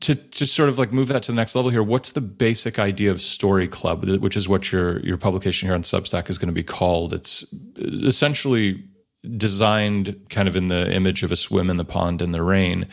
to 0.01 0.15
to 0.15 0.47
sort 0.47 0.69
of 0.69 0.79
like 0.79 0.93
move 0.93 1.09
that 1.09 1.23
to 1.25 1.33
the 1.33 1.37
next 1.37 1.55
level 1.55 1.71
here, 1.71 1.83
what's 1.83 2.13
the 2.13 2.21
basic 2.21 2.79
idea 2.79 3.11
of 3.11 3.21
Story 3.21 3.67
Club, 3.67 4.05
which 4.21 4.37
is 4.37 4.49
what 4.49 4.71
your 4.71 5.01
your 5.01 5.17
publication 5.17 5.67
here 5.67 5.75
on 5.75 5.83
Substack 5.83 6.29
is 6.29 6.39
going 6.39 6.49
to 6.49 6.55
be 6.55 6.63
called? 6.63 7.15
It's 7.15 7.45
essentially 7.79 8.85
designed 9.37 10.21
kind 10.29 10.49
of 10.49 10.57
in 10.57 10.69
the 10.69 10.93
image 10.93 11.23
of 11.23 11.33
a 11.33 11.37
swim 11.37 11.71
in 11.71 11.77
the 11.77 11.85
pond 11.85 12.21
in 12.21 12.33
the 12.33 12.43
rain. 12.43 12.87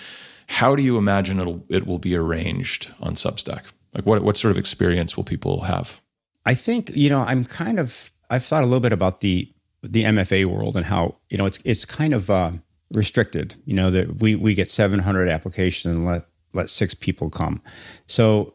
How 0.47 0.75
do 0.75 0.81
you 0.81 0.97
imagine 0.97 1.39
it'll 1.39 1.65
it 1.69 1.85
will 1.85 1.99
be 1.99 2.15
arranged 2.15 2.93
on 3.01 3.13
Substack? 3.13 3.65
Like 3.93 4.05
what 4.05 4.23
what 4.23 4.37
sort 4.37 4.51
of 4.51 4.57
experience 4.57 5.17
will 5.17 5.25
people 5.25 5.61
have? 5.61 6.01
I 6.45 6.53
think 6.53 6.95
you 6.95 7.09
know 7.09 7.21
I'm 7.21 7.43
kind 7.43 7.79
of 7.79 8.13
I've 8.29 8.45
thought 8.45 8.63
a 8.63 8.67
little 8.67 8.79
bit 8.79 8.93
about 8.93 9.19
the 9.19 9.51
the 9.81 10.03
MFA 10.03 10.45
world 10.45 10.77
and 10.77 10.85
how 10.85 11.17
you 11.29 11.37
know 11.37 11.45
it's 11.45 11.59
it's 11.65 11.83
kind 11.83 12.13
of 12.13 12.29
uh, 12.29 12.51
restricted. 12.91 13.55
You 13.65 13.75
know 13.75 13.91
that 13.91 14.21
we 14.21 14.35
we 14.35 14.53
get 14.53 14.71
700 14.71 15.27
applications 15.27 15.93
and 15.93 16.05
let 16.05 16.23
let 16.53 16.69
six 16.69 16.93
people 16.93 17.29
come. 17.29 17.61
So 18.07 18.53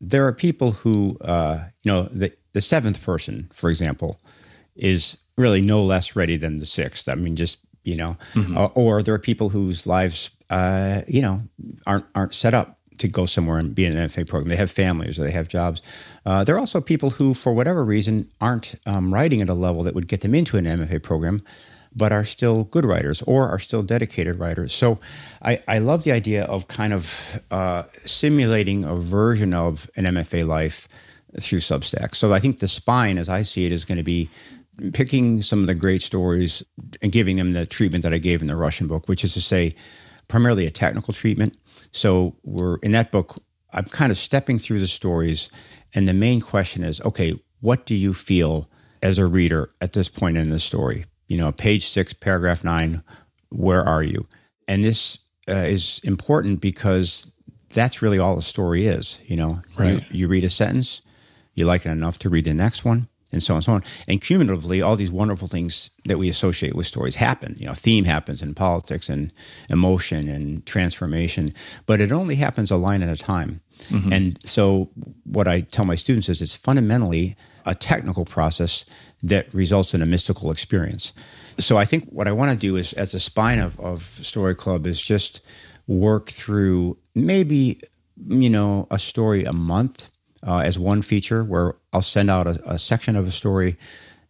there 0.00 0.26
are 0.26 0.32
people 0.32 0.72
who 0.72 1.16
uh, 1.20 1.64
you 1.82 1.92
know 1.92 2.04
the 2.04 2.32
the 2.52 2.60
seventh 2.60 3.02
person, 3.02 3.48
for 3.52 3.70
example, 3.70 4.20
is 4.74 5.16
really 5.36 5.60
no 5.60 5.82
less 5.82 6.14
ready 6.16 6.36
than 6.36 6.58
the 6.58 6.66
sixth. 6.66 7.08
I 7.08 7.14
mean, 7.14 7.36
just 7.36 7.58
you 7.84 7.96
know, 7.96 8.16
mm-hmm. 8.34 8.56
uh, 8.56 8.66
or 8.74 9.02
there 9.02 9.14
are 9.14 9.18
people 9.18 9.50
whose 9.50 9.86
lives 9.86 10.30
uh, 10.50 11.02
you 11.06 11.22
know 11.22 11.42
aren't 11.86 12.06
aren't 12.14 12.34
set 12.34 12.54
up 12.54 12.78
to 12.98 13.08
go 13.08 13.26
somewhere 13.26 13.58
and 13.58 13.74
be 13.74 13.84
in 13.84 13.96
an 13.96 14.08
MFA 14.08 14.28
program. 14.28 14.48
They 14.48 14.56
have 14.56 14.70
families 14.70 15.18
or 15.18 15.24
they 15.24 15.32
have 15.32 15.48
jobs. 15.48 15.82
Uh, 16.24 16.44
there 16.44 16.54
are 16.54 16.58
also 16.58 16.80
people 16.80 17.10
who, 17.10 17.34
for 17.34 17.52
whatever 17.52 17.84
reason, 17.84 18.30
aren't 18.40 18.76
um, 18.86 19.12
writing 19.12 19.40
at 19.40 19.48
a 19.48 19.54
level 19.54 19.82
that 19.82 19.94
would 19.94 20.06
get 20.06 20.20
them 20.20 20.34
into 20.34 20.56
an 20.56 20.64
MFA 20.66 21.02
program, 21.02 21.42
but 21.94 22.12
are 22.12 22.24
still 22.24 22.64
good 22.64 22.84
writers 22.84 23.22
or 23.22 23.48
are 23.48 23.58
still 23.58 23.82
dedicated 23.82 24.38
writers. 24.38 24.72
So 24.72 24.98
I, 25.42 25.62
I 25.68 25.78
love 25.78 26.04
the 26.04 26.12
idea 26.12 26.44
of 26.44 26.68
kind 26.68 26.92
of 26.92 27.40
uh, 27.50 27.84
simulating 28.04 28.84
a 28.84 28.94
version 28.94 29.54
of 29.54 29.90
an 29.96 30.04
MFA 30.04 30.46
life 30.46 30.88
through 31.40 31.60
Substack. 31.60 32.14
So 32.14 32.32
I 32.32 32.38
think 32.38 32.58
the 32.58 32.68
spine, 32.68 33.18
as 33.18 33.28
I 33.28 33.42
see 33.42 33.66
it, 33.66 33.72
is 33.72 33.84
going 33.84 33.98
to 33.98 34.04
be 34.04 34.28
picking 34.92 35.42
some 35.42 35.60
of 35.60 35.66
the 35.66 35.74
great 35.74 36.02
stories 36.02 36.62
and 37.00 37.12
giving 37.12 37.36
them 37.36 37.52
the 37.52 37.66
treatment 37.66 38.02
that 38.04 38.14
I 38.14 38.18
gave 38.18 38.40
in 38.40 38.48
the 38.48 38.56
Russian 38.56 38.86
book, 38.86 39.08
which 39.08 39.24
is 39.24 39.34
to 39.34 39.42
say, 39.42 39.74
primarily 40.28 40.66
a 40.66 40.70
technical 40.70 41.12
treatment. 41.12 41.56
So 41.92 42.36
we're 42.42 42.76
in 42.76 42.92
that 42.92 43.12
book. 43.12 43.42
I'm 43.72 43.84
kind 43.84 44.10
of 44.10 44.18
stepping 44.18 44.58
through 44.58 44.80
the 44.80 44.86
stories, 44.86 45.48
and 45.94 46.08
the 46.08 46.14
main 46.14 46.40
question 46.40 46.84
is, 46.84 47.00
okay, 47.02 47.38
what 47.60 47.86
do 47.86 47.94
you 47.94 48.12
feel 48.14 48.68
as 49.02 49.18
a 49.18 49.26
reader 49.26 49.70
at 49.80 49.92
this 49.92 50.08
point 50.08 50.36
in 50.36 50.50
the 50.50 50.58
story? 50.58 51.04
You 51.32 51.38
know, 51.38 51.50
page 51.50 51.88
six, 51.88 52.12
paragraph 52.12 52.62
nine, 52.62 53.02
where 53.48 53.82
are 53.82 54.02
you? 54.02 54.26
And 54.68 54.84
this 54.84 55.16
uh, 55.48 55.54
is 55.54 55.98
important 56.04 56.60
because 56.60 57.32
that's 57.70 58.02
really 58.02 58.18
all 58.18 58.36
the 58.36 58.42
story 58.42 58.84
is. 58.84 59.18
You 59.24 59.36
know, 59.36 59.62
right. 59.78 60.04
you, 60.10 60.18
you 60.18 60.28
read 60.28 60.44
a 60.44 60.50
sentence, 60.50 61.00
you 61.54 61.64
like 61.64 61.86
it 61.86 61.88
enough 61.88 62.18
to 62.18 62.28
read 62.28 62.44
the 62.44 62.52
next 62.52 62.84
one, 62.84 63.08
and 63.32 63.42
so 63.42 63.54
on 63.54 63.56
and 63.56 63.64
so 63.64 63.72
on. 63.72 63.82
And 64.06 64.20
cumulatively, 64.20 64.82
all 64.82 64.94
these 64.94 65.10
wonderful 65.10 65.48
things 65.48 65.88
that 66.04 66.18
we 66.18 66.28
associate 66.28 66.74
with 66.74 66.86
stories 66.86 67.14
happen. 67.14 67.56
You 67.58 67.64
know, 67.64 67.72
theme 67.72 68.04
happens 68.04 68.42
in 68.42 68.52
politics 68.52 69.08
and 69.08 69.32
emotion 69.70 70.28
and 70.28 70.66
transformation, 70.66 71.54
but 71.86 72.02
it 72.02 72.12
only 72.12 72.34
happens 72.34 72.70
a 72.70 72.76
line 72.76 73.02
at 73.02 73.08
a 73.08 73.16
time. 73.16 73.62
Mm-hmm. 73.84 74.12
And 74.12 74.38
so, 74.44 74.90
what 75.24 75.48
I 75.48 75.62
tell 75.62 75.86
my 75.86 75.96
students 75.96 76.28
is 76.28 76.42
it's 76.42 76.54
fundamentally 76.54 77.36
a 77.66 77.74
technical 77.74 78.24
process 78.24 78.84
that 79.22 79.52
results 79.54 79.94
in 79.94 80.02
a 80.02 80.06
mystical 80.06 80.50
experience. 80.50 81.12
So, 81.58 81.76
I 81.76 81.84
think 81.84 82.08
what 82.08 82.28
I 82.28 82.32
want 82.32 82.50
to 82.50 82.56
do 82.56 82.76
is, 82.76 82.92
as 82.94 83.14
a 83.14 83.20
spine 83.20 83.58
of, 83.58 83.78
of 83.78 84.02
Story 84.22 84.54
Club, 84.54 84.86
is 84.86 85.00
just 85.00 85.40
work 85.86 86.30
through 86.30 86.96
maybe, 87.14 87.80
you 88.28 88.50
know, 88.50 88.86
a 88.90 88.98
story 88.98 89.44
a 89.44 89.52
month 89.52 90.10
uh, 90.46 90.58
as 90.58 90.78
one 90.78 91.02
feature 91.02 91.44
where 91.44 91.74
I'll 91.92 92.02
send 92.02 92.30
out 92.30 92.46
a, 92.46 92.72
a 92.72 92.78
section 92.78 93.16
of 93.16 93.26
a 93.26 93.30
story, 93.30 93.76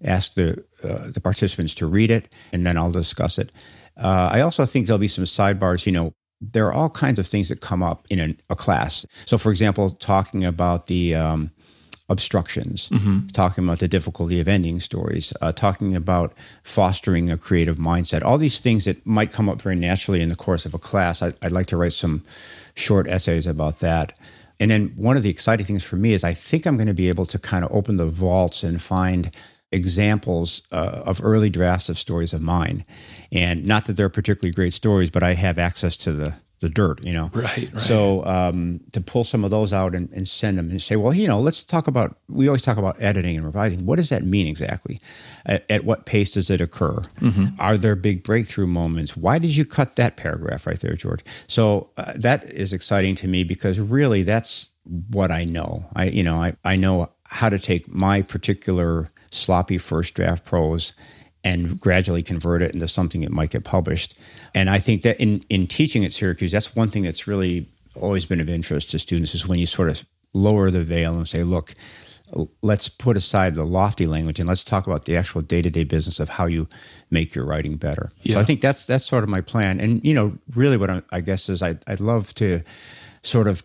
ask 0.04 0.34
the 0.34 0.64
uh, 0.82 1.10
the 1.10 1.20
participants 1.20 1.74
to 1.74 1.86
read 1.86 2.10
it, 2.10 2.32
and 2.52 2.66
then 2.66 2.76
I'll 2.76 2.92
discuss 2.92 3.38
it. 3.38 3.52
Uh, 3.96 4.30
I 4.32 4.40
also 4.40 4.64
think 4.64 4.86
there'll 4.86 4.98
be 4.98 5.08
some 5.08 5.24
sidebars. 5.24 5.86
You 5.86 5.92
know, 5.92 6.14
there 6.40 6.66
are 6.66 6.72
all 6.72 6.90
kinds 6.90 7.18
of 7.18 7.26
things 7.26 7.48
that 7.48 7.60
come 7.60 7.82
up 7.82 8.06
in 8.10 8.18
an, 8.18 8.40
a 8.50 8.56
class. 8.56 9.06
So, 9.26 9.38
for 9.38 9.50
example, 9.50 9.90
talking 9.90 10.44
about 10.44 10.86
the 10.88 11.14
um, 11.14 11.50
obstructions, 12.12 12.88
mm-hmm. 12.90 13.26
talking 13.28 13.64
about 13.64 13.80
the 13.80 13.88
difficulty 13.88 14.38
of 14.38 14.46
ending 14.46 14.78
stories, 14.78 15.32
uh, 15.40 15.50
talking 15.50 15.96
about 15.96 16.32
fostering 16.62 17.30
a 17.30 17.38
creative 17.38 17.78
mindset, 17.78 18.22
all 18.22 18.38
these 18.38 18.60
things 18.60 18.84
that 18.84 19.04
might 19.04 19.32
come 19.32 19.48
up 19.48 19.60
very 19.60 19.74
naturally 19.74 20.20
in 20.20 20.28
the 20.28 20.36
course 20.36 20.66
of 20.66 20.74
a 20.74 20.78
class. 20.78 21.22
I, 21.22 21.32
would 21.42 21.52
like 21.52 21.66
to 21.66 21.76
write 21.76 21.94
some 21.94 22.22
short 22.74 23.08
essays 23.08 23.46
about 23.46 23.80
that. 23.80 24.12
And 24.60 24.70
then 24.70 24.92
one 24.94 25.16
of 25.16 25.22
the 25.22 25.30
exciting 25.30 25.66
things 25.66 25.82
for 25.82 25.96
me 25.96 26.12
is 26.12 26.22
I 26.22 26.34
think 26.34 26.66
I'm 26.66 26.76
going 26.76 26.86
to 26.86 26.94
be 26.94 27.08
able 27.08 27.26
to 27.26 27.38
kind 27.38 27.64
of 27.64 27.72
open 27.72 27.96
the 27.96 28.06
vaults 28.06 28.62
and 28.62 28.80
find 28.80 29.34
examples 29.72 30.62
uh, 30.70 31.02
of 31.06 31.24
early 31.24 31.50
drafts 31.50 31.88
of 31.88 31.98
stories 31.98 32.32
of 32.32 32.42
mine. 32.42 32.84
And 33.32 33.66
not 33.66 33.86
that 33.86 33.96
they're 33.96 34.10
particularly 34.10 34.52
great 34.52 34.74
stories, 34.74 35.10
but 35.10 35.22
I 35.22 35.34
have 35.34 35.58
access 35.58 35.96
to 35.98 36.12
the 36.12 36.34
the 36.62 36.68
dirt, 36.68 37.02
you 37.02 37.12
know. 37.12 37.28
Right. 37.34 37.44
right. 37.72 37.80
So 37.80 38.24
um, 38.24 38.80
to 38.92 39.00
pull 39.00 39.24
some 39.24 39.44
of 39.44 39.50
those 39.50 39.72
out 39.72 39.94
and, 39.96 40.08
and, 40.12 40.28
send 40.28 40.58
them 40.58 40.70
and 40.70 40.80
say, 40.80 40.94
well, 40.94 41.12
you 41.12 41.26
know, 41.26 41.40
let's 41.40 41.64
talk 41.64 41.88
about. 41.88 42.16
We 42.28 42.46
always 42.46 42.62
talk 42.62 42.78
about 42.78 42.96
editing 43.02 43.36
and 43.36 43.44
revising. 43.44 43.84
What 43.84 43.96
does 43.96 44.08
that 44.10 44.22
mean 44.22 44.46
exactly? 44.46 45.00
At, 45.44 45.66
at 45.68 45.84
what 45.84 46.06
pace 46.06 46.30
does 46.30 46.48
it 46.50 46.60
occur? 46.60 47.02
Mm-hmm. 47.20 47.60
Are 47.60 47.76
there 47.76 47.96
big 47.96 48.22
breakthrough 48.22 48.68
moments? 48.68 49.16
Why 49.16 49.38
did 49.38 49.56
you 49.56 49.64
cut 49.64 49.96
that 49.96 50.16
paragraph 50.16 50.66
right 50.66 50.80
there, 50.80 50.94
George? 50.94 51.24
So 51.48 51.90
uh, 51.96 52.12
that 52.14 52.48
is 52.48 52.72
exciting 52.72 53.16
to 53.16 53.28
me 53.28 53.42
because 53.42 53.80
really 53.80 54.22
that's 54.22 54.70
what 55.10 55.32
I 55.32 55.44
know. 55.44 55.86
I 55.96 56.04
you 56.04 56.22
know 56.22 56.40
I 56.40 56.56
I 56.64 56.76
know 56.76 57.10
how 57.24 57.48
to 57.48 57.58
take 57.58 57.88
my 57.88 58.22
particular 58.22 59.10
sloppy 59.30 59.78
first 59.78 60.14
draft 60.14 60.44
prose 60.44 60.92
and 61.44 61.80
gradually 61.80 62.22
convert 62.22 62.62
it 62.62 62.74
into 62.74 62.88
something 62.88 63.22
that 63.22 63.30
might 63.30 63.50
get 63.50 63.64
published. 63.64 64.18
And 64.54 64.70
I 64.70 64.78
think 64.78 65.02
that 65.02 65.20
in, 65.20 65.44
in 65.48 65.66
teaching 65.66 66.04
at 66.04 66.12
Syracuse, 66.12 66.52
that's 66.52 66.76
one 66.76 66.90
thing 66.90 67.02
that's 67.02 67.26
really 67.26 67.68
always 67.96 68.26
been 68.26 68.40
of 68.40 68.48
interest 68.48 68.90
to 68.90 68.98
students 68.98 69.34
is 69.34 69.46
when 69.46 69.58
you 69.58 69.66
sort 69.66 69.88
of 69.88 70.04
lower 70.32 70.70
the 70.70 70.82
veil 70.82 71.14
and 71.14 71.28
say, 71.28 71.42
look, 71.42 71.74
let's 72.62 72.88
put 72.88 73.16
aside 73.16 73.54
the 73.54 73.66
lofty 73.66 74.06
language 74.06 74.38
and 74.38 74.48
let's 74.48 74.64
talk 74.64 74.86
about 74.86 75.04
the 75.04 75.16
actual 75.16 75.42
day-to-day 75.42 75.84
business 75.84 76.18
of 76.18 76.30
how 76.30 76.46
you 76.46 76.66
make 77.10 77.34
your 77.34 77.44
writing 77.44 77.76
better. 77.76 78.12
Yeah. 78.22 78.34
So 78.34 78.40
I 78.40 78.44
think 78.44 78.60
that's 78.62 78.86
that's 78.86 79.04
sort 79.04 79.22
of 79.22 79.28
my 79.28 79.42
plan. 79.42 79.80
And 79.80 80.02
you 80.02 80.14
know, 80.14 80.38
really, 80.54 80.76
what 80.76 80.88
I, 80.88 81.02
I 81.10 81.20
guess 81.20 81.48
is 81.48 81.62
I'd, 81.62 81.82
I'd 81.86 82.00
love 82.00 82.34
to 82.34 82.62
sort 83.22 83.46
of 83.46 83.62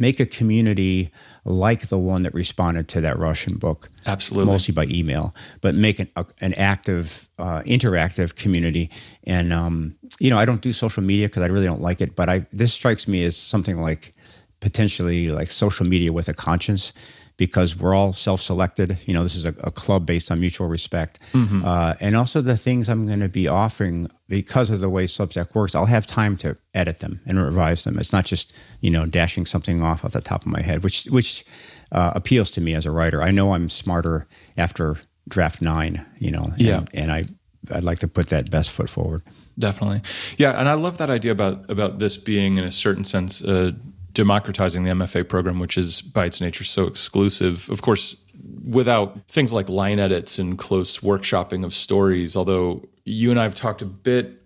make 0.00 0.20
a 0.20 0.26
community 0.26 1.10
like 1.48 1.88
the 1.88 1.98
one 1.98 2.22
that 2.24 2.34
responded 2.34 2.88
to 2.88 3.00
that 3.00 3.18
Russian 3.18 3.56
book. 3.56 3.90
Absolutely. 4.06 4.52
Mostly 4.52 4.74
by 4.74 4.84
email, 4.84 5.34
but 5.60 5.74
make 5.74 5.98
an, 5.98 6.08
a, 6.14 6.26
an 6.40 6.54
active, 6.54 7.28
uh, 7.38 7.62
interactive 7.66 8.34
community. 8.34 8.90
And, 9.24 9.52
um, 9.52 9.96
you 10.18 10.30
know, 10.30 10.38
I 10.38 10.44
don't 10.44 10.60
do 10.60 10.72
social 10.72 11.02
media 11.02 11.28
because 11.28 11.42
I 11.42 11.46
really 11.46 11.66
don't 11.66 11.80
like 11.80 12.00
it, 12.00 12.14
but 12.14 12.28
I 12.28 12.46
this 12.52 12.72
strikes 12.72 13.08
me 13.08 13.24
as 13.24 13.36
something 13.36 13.80
like 13.80 14.14
potentially 14.60 15.28
like 15.28 15.50
social 15.50 15.86
media 15.86 16.12
with 16.12 16.28
a 16.28 16.34
conscience 16.34 16.92
because 17.36 17.76
we're 17.76 17.94
all 17.94 18.12
self-selected. 18.12 18.98
You 19.06 19.14
know, 19.14 19.22
this 19.22 19.36
is 19.36 19.44
a, 19.44 19.54
a 19.62 19.70
club 19.70 20.04
based 20.04 20.30
on 20.30 20.40
mutual 20.40 20.66
respect, 20.66 21.18
mm-hmm. 21.32 21.64
uh, 21.64 21.94
and 22.00 22.16
also 22.16 22.42
the 22.42 22.56
things 22.56 22.88
I'm 22.88 23.06
going 23.06 23.20
to 23.20 23.28
be 23.28 23.48
offering 23.48 24.10
because 24.28 24.70
of 24.70 24.80
the 24.80 24.90
way 24.90 25.06
Substack 25.06 25.54
works. 25.54 25.74
I'll 25.74 25.86
have 25.86 26.06
time 26.06 26.36
to 26.38 26.56
edit 26.74 27.00
them 27.00 27.20
and 27.26 27.42
revise 27.42 27.84
them. 27.84 27.98
It's 27.98 28.12
not 28.12 28.24
just 28.26 28.52
you 28.80 28.90
know 28.90 29.06
dashing 29.06 29.46
something 29.46 29.82
off 29.82 30.04
at 30.04 30.12
the 30.12 30.20
top 30.20 30.42
of 30.42 30.48
my 30.48 30.62
head, 30.62 30.82
which 30.82 31.04
which 31.06 31.44
uh, 31.92 32.12
appeals 32.14 32.50
to 32.52 32.60
me 32.60 32.74
as 32.74 32.86
a 32.86 32.90
writer. 32.90 33.22
I 33.22 33.30
know 33.30 33.54
I'm 33.54 33.70
smarter 33.70 34.26
after 34.56 34.96
draft 35.28 35.62
nine. 35.62 36.06
You 36.18 36.30
know, 36.30 36.44
and, 36.44 36.60
yeah, 36.60 36.84
and 36.94 37.10
I 37.10 37.24
I'd 37.72 37.84
like 37.84 38.00
to 38.00 38.08
put 38.08 38.28
that 38.28 38.50
best 38.50 38.70
foot 38.70 38.90
forward. 38.90 39.22
Definitely, 39.58 40.02
yeah, 40.36 40.58
and 40.58 40.68
I 40.68 40.74
love 40.74 40.98
that 40.98 41.10
idea 41.10 41.32
about 41.32 41.68
about 41.70 41.98
this 41.98 42.16
being 42.16 42.58
in 42.58 42.64
a 42.64 42.72
certain 42.72 43.04
sense. 43.04 43.42
Uh, 43.42 43.72
democratizing 44.12 44.82
the 44.82 44.90
MFA 44.90 45.28
program, 45.28 45.60
which 45.60 45.78
is 45.78 46.02
by 46.02 46.24
its 46.24 46.40
nature 46.40 46.64
so 46.64 46.86
exclusive. 46.86 47.68
Of 47.70 47.82
course, 47.82 48.16
without 48.64 49.28
things 49.28 49.52
like 49.52 49.68
line 49.68 50.00
edits 50.00 50.40
and 50.40 50.58
close 50.58 50.98
workshopping 50.98 51.64
of 51.64 51.72
stories, 51.72 52.34
although 52.34 52.82
you 53.08 53.30
and 53.30 53.40
I 53.40 53.44
have 53.44 53.54
talked 53.54 53.82
a 53.82 53.86
bit, 53.86 54.42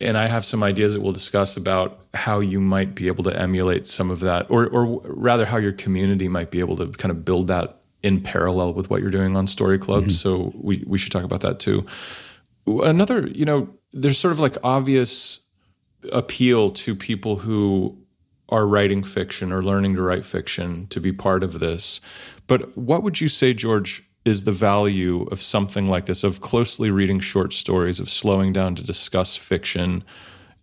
and 0.00 0.16
I 0.16 0.26
have 0.26 0.44
some 0.44 0.62
ideas 0.62 0.94
that 0.94 1.00
we'll 1.00 1.12
discuss 1.12 1.56
about 1.56 2.06
how 2.14 2.40
you 2.40 2.60
might 2.60 2.94
be 2.94 3.06
able 3.06 3.24
to 3.24 3.38
emulate 3.38 3.86
some 3.86 4.10
of 4.10 4.20
that, 4.20 4.46
or, 4.50 4.66
or 4.66 5.00
rather, 5.04 5.46
how 5.46 5.58
your 5.58 5.72
community 5.72 6.28
might 6.28 6.50
be 6.50 6.60
able 6.60 6.76
to 6.76 6.86
kind 6.88 7.10
of 7.10 7.24
build 7.24 7.48
that 7.48 7.80
in 8.02 8.20
parallel 8.20 8.72
with 8.72 8.88
what 8.88 9.02
you're 9.02 9.10
doing 9.10 9.36
on 9.36 9.46
Story 9.46 9.78
Club. 9.78 10.04
Mm-hmm. 10.04 10.10
So 10.10 10.52
we, 10.54 10.82
we 10.86 10.96
should 10.96 11.12
talk 11.12 11.24
about 11.24 11.42
that 11.42 11.60
too. 11.60 11.84
Another, 12.66 13.26
you 13.28 13.44
know, 13.44 13.68
there's 13.92 14.18
sort 14.18 14.32
of 14.32 14.40
like 14.40 14.56
obvious 14.64 15.40
appeal 16.12 16.70
to 16.70 16.94
people 16.94 17.36
who 17.36 17.98
are 18.48 18.66
writing 18.66 19.04
fiction 19.04 19.52
or 19.52 19.62
learning 19.62 19.94
to 19.96 20.02
write 20.02 20.24
fiction 20.24 20.86
to 20.88 21.00
be 21.00 21.12
part 21.12 21.42
of 21.44 21.60
this. 21.60 22.00
But 22.46 22.76
what 22.76 23.02
would 23.02 23.20
you 23.20 23.28
say, 23.28 23.52
George, 23.54 24.02
is 24.30 24.44
the 24.44 24.52
value 24.52 25.24
of 25.24 25.42
something 25.42 25.86
like 25.86 26.06
this, 26.06 26.24
of 26.24 26.40
closely 26.40 26.90
reading 26.90 27.20
short 27.20 27.52
stories, 27.52 28.00
of 28.00 28.08
slowing 28.08 28.52
down 28.54 28.74
to 28.76 28.82
discuss 28.82 29.36
fiction 29.36 30.02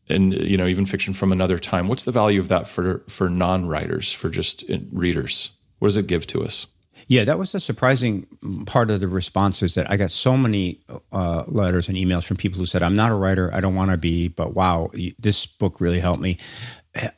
and 0.09 0.33
you 0.33 0.57
know 0.57 0.67
even 0.67 0.85
fiction 0.85 1.13
from 1.13 1.31
another 1.31 1.59
time. 1.59 1.87
What's 1.87 2.05
the 2.05 2.11
value 2.11 2.39
of 2.39 2.47
that 2.47 2.67
for 2.67 3.03
for 3.07 3.29
non-writers, 3.29 4.13
for 4.13 4.29
just 4.29 4.63
readers? 4.91 5.51
What 5.79 5.89
does 5.89 5.97
it 5.97 6.07
give 6.07 6.25
to 6.27 6.43
us? 6.43 6.67
Yeah, 7.09 7.23
that 7.23 7.39
was 7.39 7.55
a 7.55 7.59
surprising 7.59 8.27
part 8.65 8.91
of 8.91 8.99
the 8.99 9.07
responses 9.07 9.75
that 9.75 9.89
I 9.89 9.95
got 9.95 10.11
so 10.11 10.35
many 10.35 10.81
uh, 11.13 11.43
letters 11.47 11.87
and 11.87 11.97
emails 11.97 12.25
from 12.25 12.35
people 12.35 12.59
who 12.59 12.65
said, 12.65 12.83
I'm 12.83 12.97
not 12.97 13.11
a 13.11 13.15
writer, 13.15 13.53
I 13.53 13.61
don't 13.61 13.75
want 13.75 13.91
to 13.91 13.97
be, 13.97 14.27
but 14.27 14.53
wow, 14.53 14.89
this 15.17 15.45
book 15.45 15.79
really 15.79 16.01
helped 16.01 16.21
me. 16.21 16.37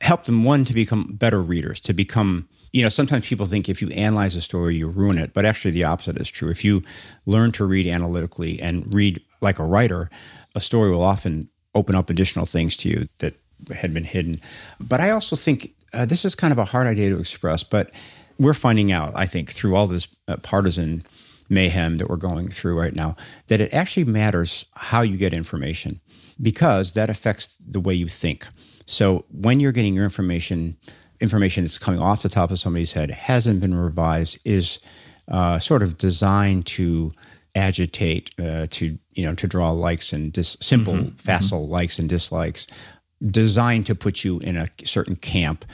Helped 0.01 0.27
them, 0.27 0.43
one, 0.43 0.63
to 0.65 0.73
become 0.73 1.13
better 1.13 1.41
readers, 1.41 1.79
to 1.81 1.93
become 1.93 2.47
you 2.71 2.83
know, 2.83 2.89
sometimes 2.89 3.27
people 3.27 3.45
think 3.45 3.67
if 3.67 3.81
you 3.81 3.89
analyze 3.89 4.35
a 4.35 4.41
story, 4.41 4.75
you 4.75 4.87
ruin 4.87 5.17
it, 5.17 5.33
but 5.33 5.45
actually 5.45 5.71
the 5.71 5.83
opposite 5.83 6.17
is 6.17 6.29
true. 6.29 6.49
If 6.49 6.63
you 6.63 6.83
learn 7.25 7.51
to 7.53 7.65
read 7.65 7.87
analytically 7.87 8.61
and 8.61 8.91
read 8.93 9.21
like 9.41 9.59
a 9.59 9.63
writer, 9.63 10.09
a 10.55 10.61
story 10.61 10.91
will 10.91 11.03
often 11.03 11.49
open 11.75 11.95
up 11.95 12.09
additional 12.09 12.45
things 12.45 12.75
to 12.77 12.89
you 12.89 13.07
that 13.19 13.35
had 13.75 13.93
been 13.93 14.03
hidden. 14.03 14.41
But 14.79 15.01
I 15.01 15.11
also 15.11 15.35
think 15.35 15.73
uh, 15.93 16.05
this 16.05 16.25
is 16.25 16.35
kind 16.35 16.51
of 16.51 16.57
a 16.57 16.65
hard 16.65 16.87
idea 16.87 17.09
to 17.09 17.19
express, 17.19 17.63
but 17.63 17.91
we're 18.37 18.53
finding 18.53 18.91
out, 18.91 19.13
I 19.15 19.25
think, 19.25 19.51
through 19.51 19.75
all 19.75 19.87
this 19.87 20.07
uh, 20.27 20.37
partisan 20.37 21.03
mayhem 21.49 21.97
that 21.97 22.09
we're 22.09 22.15
going 22.15 22.49
through 22.49 22.79
right 22.79 22.95
now, 22.95 23.15
that 23.47 23.59
it 23.59 23.73
actually 23.73 24.05
matters 24.05 24.65
how 24.75 25.01
you 25.01 25.17
get 25.17 25.33
information 25.33 25.99
because 26.41 26.93
that 26.93 27.09
affects 27.09 27.49
the 27.59 27.79
way 27.79 27.93
you 27.93 28.07
think. 28.07 28.47
So 28.85 29.25
when 29.29 29.59
you're 29.59 29.71
getting 29.71 29.93
your 29.93 30.03
information, 30.03 30.77
information 31.19 31.63
that's 31.63 31.77
coming 31.77 31.99
off 31.99 32.21
the 32.21 32.29
top 32.29 32.51
of 32.51 32.59
somebody's 32.59 32.93
head, 32.93 33.11
hasn't 33.11 33.59
been 33.59 33.75
revised, 33.75 34.39
is 34.45 34.79
uh, 35.27 35.59
sort 35.59 35.83
of 35.83 35.97
designed 35.97 36.65
to 36.65 37.13
agitate, 37.55 38.31
uh, 38.39 38.67
to 38.69 38.97
you 39.13 39.23
know, 39.23 39.35
to 39.35 39.47
draw 39.47 39.71
likes 39.71 40.13
and 40.13 40.31
dis- 40.31 40.57
simple, 40.59 40.93
mm-hmm. 40.93 41.15
facile 41.15 41.61
mm-hmm. 41.61 41.71
likes 41.71 41.99
and 41.99 42.07
dislikes, 42.07 42.67
designed 43.25 43.85
to 43.85 43.95
put 43.95 44.23
you 44.23 44.39
in 44.39 44.55
a 44.55 44.69
certain 44.85 45.15
camp 45.15 45.65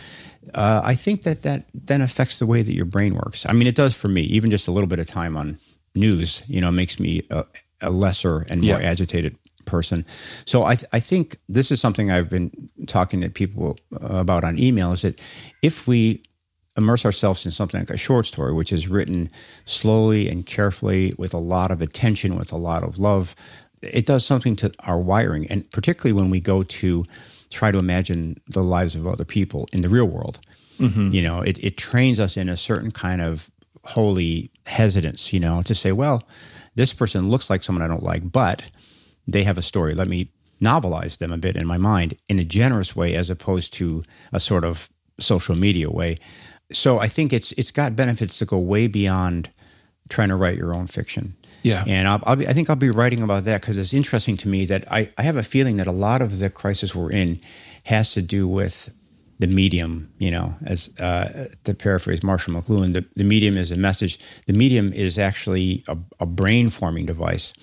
uh, 0.53 0.81
I 0.83 0.95
think 0.95 1.23
that 1.23 1.41
that 1.43 1.65
then 1.73 2.01
affects 2.01 2.39
the 2.39 2.45
way 2.45 2.61
that 2.61 2.73
your 2.73 2.85
brain 2.85 3.15
works. 3.15 3.45
I 3.47 3.53
mean, 3.53 3.67
it 3.67 3.75
does 3.75 3.95
for 3.95 4.07
me. 4.07 4.21
Even 4.21 4.51
just 4.51 4.67
a 4.67 4.71
little 4.71 4.87
bit 4.87 4.99
of 4.99 5.07
time 5.07 5.35
on 5.35 5.57
news, 5.95 6.43
you 6.47 6.61
know, 6.61 6.71
makes 6.71 6.99
me 6.99 7.23
a, 7.31 7.45
a 7.81 7.89
lesser 7.89 8.45
and 8.49 8.61
more 8.61 8.79
yeah. 8.79 8.89
agitated 8.89 9.37
person. 9.65 10.05
So 10.45 10.63
I, 10.63 10.75
th- 10.75 10.89
I 10.93 10.99
think 10.99 11.37
this 11.49 11.71
is 11.71 11.81
something 11.81 12.11
I've 12.11 12.29
been 12.29 12.69
talking 12.87 13.21
to 13.21 13.29
people 13.29 13.77
about 13.91 14.43
on 14.43 14.59
email 14.59 14.91
is 14.93 15.01
that 15.01 15.21
if 15.61 15.87
we 15.87 16.23
immerse 16.77 17.05
ourselves 17.05 17.45
in 17.45 17.51
something 17.51 17.79
like 17.79 17.89
a 17.89 17.97
short 17.97 18.25
story, 18.25 18.53
which 18.53 18.73
is 18.73 18.87
written 18.87 19.29
slowly 19.65 20.27
and 20.27 20.45
carefully 20.45 21.13
with 21.17 21.33
a 21.33 21.39
lot 21.39 21.71
of 21.71 21.81
attention, 21.81 22.35
with 22.35 22.51
a 22.51 22.57
lot 22.57 22.83
of 22.83 22.97
love, 22.97 23.35
it 23.81 24.05
does 24.05 24.25
something 24.25 24.55
to 24.57 24.71
our 24.81 24.99
wiring. 24.99 25.47
And 25.47 25.69
particularly 25.71 26.13
when 26.13 26.29
we 26.29 26.39
go 26.39 26.63
to 26.63 27.05
try 27.49 27.71
to 27.71 27.77
imagine 27.77 28.41
the 28.47 28.63
lives 28.63 28.95
of 28.95 29.07
other 29.07 29.25
people 29.25 29.67
in 29.71 29.81
the 29.81 29.89
real 29.89 30.05
world. 30.05 30.39
Mm-hmm. 30.79 31.11
You 31.11 31.21
know, 31.21 31.41
it, 31.41 31.57
it 31.63 31.77
trains 31.77 32.19
us 32.19 32.35
in 32.35 32.49
a 32.49 32.57
certain 32.57 32.91
kind 32.91 33.21
of 33.21 33.49
holy 33.85 34.51
hesitance, 34.65 35.31
you 35.31 35.39
know, 35.39 35.61
to 35.61 35.73
say, 35.73 35.91
well, 35.91 36.27
this 36.75 36.91
person 36.91 37.29
looks 37.29 37.49
like 37.49 37.63
someone 37.63 37.83
I 37.83 37.87
don't 37.87 38.03
like, 38.03 38.31
but 38.31 38.63
they 39.27 39.43
have 39.43 39.57
a 39.57 39.61
story. 39.61 39.93
Let 39.93 40.07
me 40.07 40.31
novelize 40.61 41.17
them 41.17 41.31
a 41.31 41.37
bit 41.37 41.55
in 41.55 41.67
my 41.67 41.77
mind 41.77 42.17
in 42.29 42.39
a 42.39 42.45
generous 42.45 42.95
way 42.95 43.15
as 43.15 43.29
opposed 43.29 43.73
to 43.73 44.03
a 44.31 44.39
sort 44.39 44.63
of 44.63 44.89
social 45.19 45.55
media 45.55 45.89
way. 45.89 46.17
So 46.71 46.99
I 46.99 47.07
think 47.07 47.33
it's 47.33 47.51
it's 47.53 47.71
got 47.71 47.95
benefits 47.95 48.39
that 48.39 48.47
go 48.47 48.57
way 48.57 48.87
beyond 48.87 49.49
trying 50.09 50.29
to 50.29 50.35
write 50.35 50.57
your 50.57 50.73
own 50.73 50.87
fiction. 50.87 51.35
Yeah. 51.63 51.83
And 51.87 52.07
I'll, 52.07 52.21
I'll 52.25 52.35
be, 52.35 52.47
I 52.47 52.53
think 52.53 52.69
I'll 52.69 52.75
be 52.75 52.91
writing 52.91 53.23
about 53.23 53.43
that 53.45 53.61
because 53.61 53.77
it's 53.79 53.93
interesting 53.93 54.37
to 54.37 54.47
me 54.47 54.65
that 54.65 54.91
I, 54.91 55.11
I 55.17 55.23
have 55.23 55.35
a 55.35 55.43
feeling 55.43 55.77
that 55.77 55.87
a 55.87 55.91
lot 55.91 56.21
of 56.21 56.37
the 56.37 56.49
crisis 56.51 56.93
we're 56.93 57.11
in 57.11 57.41
has 57.85 58.13
to 58.13 58.21
do 58.21 58.47
with 58.47 58.91
the 59.39 59.47
medium, 59.47 60.13
you 60.19 60.29
know, 60.29 60.55
as 60.65 60.89
uh, 60.99 61.49
to 61.63 61.73
paraphrase 61.73 62.23
Marshall 62.23 62.53
McLuhan, 62.53 62.93
the, 62.93 63.05
the 63.15 63.23
medium 63.23 63.57
is 63.57 63.71
a 63.71 63.77
message. 63.77 64.19
The 64.45 64.53
medium 64.53 64.93
is 64.93 65.17
actually 65.17 65.83
a, 65.87 65.97
a 66.19 66.25
brain 66.25 66.69
forming 66.69 67.07
device. 67.07 67.53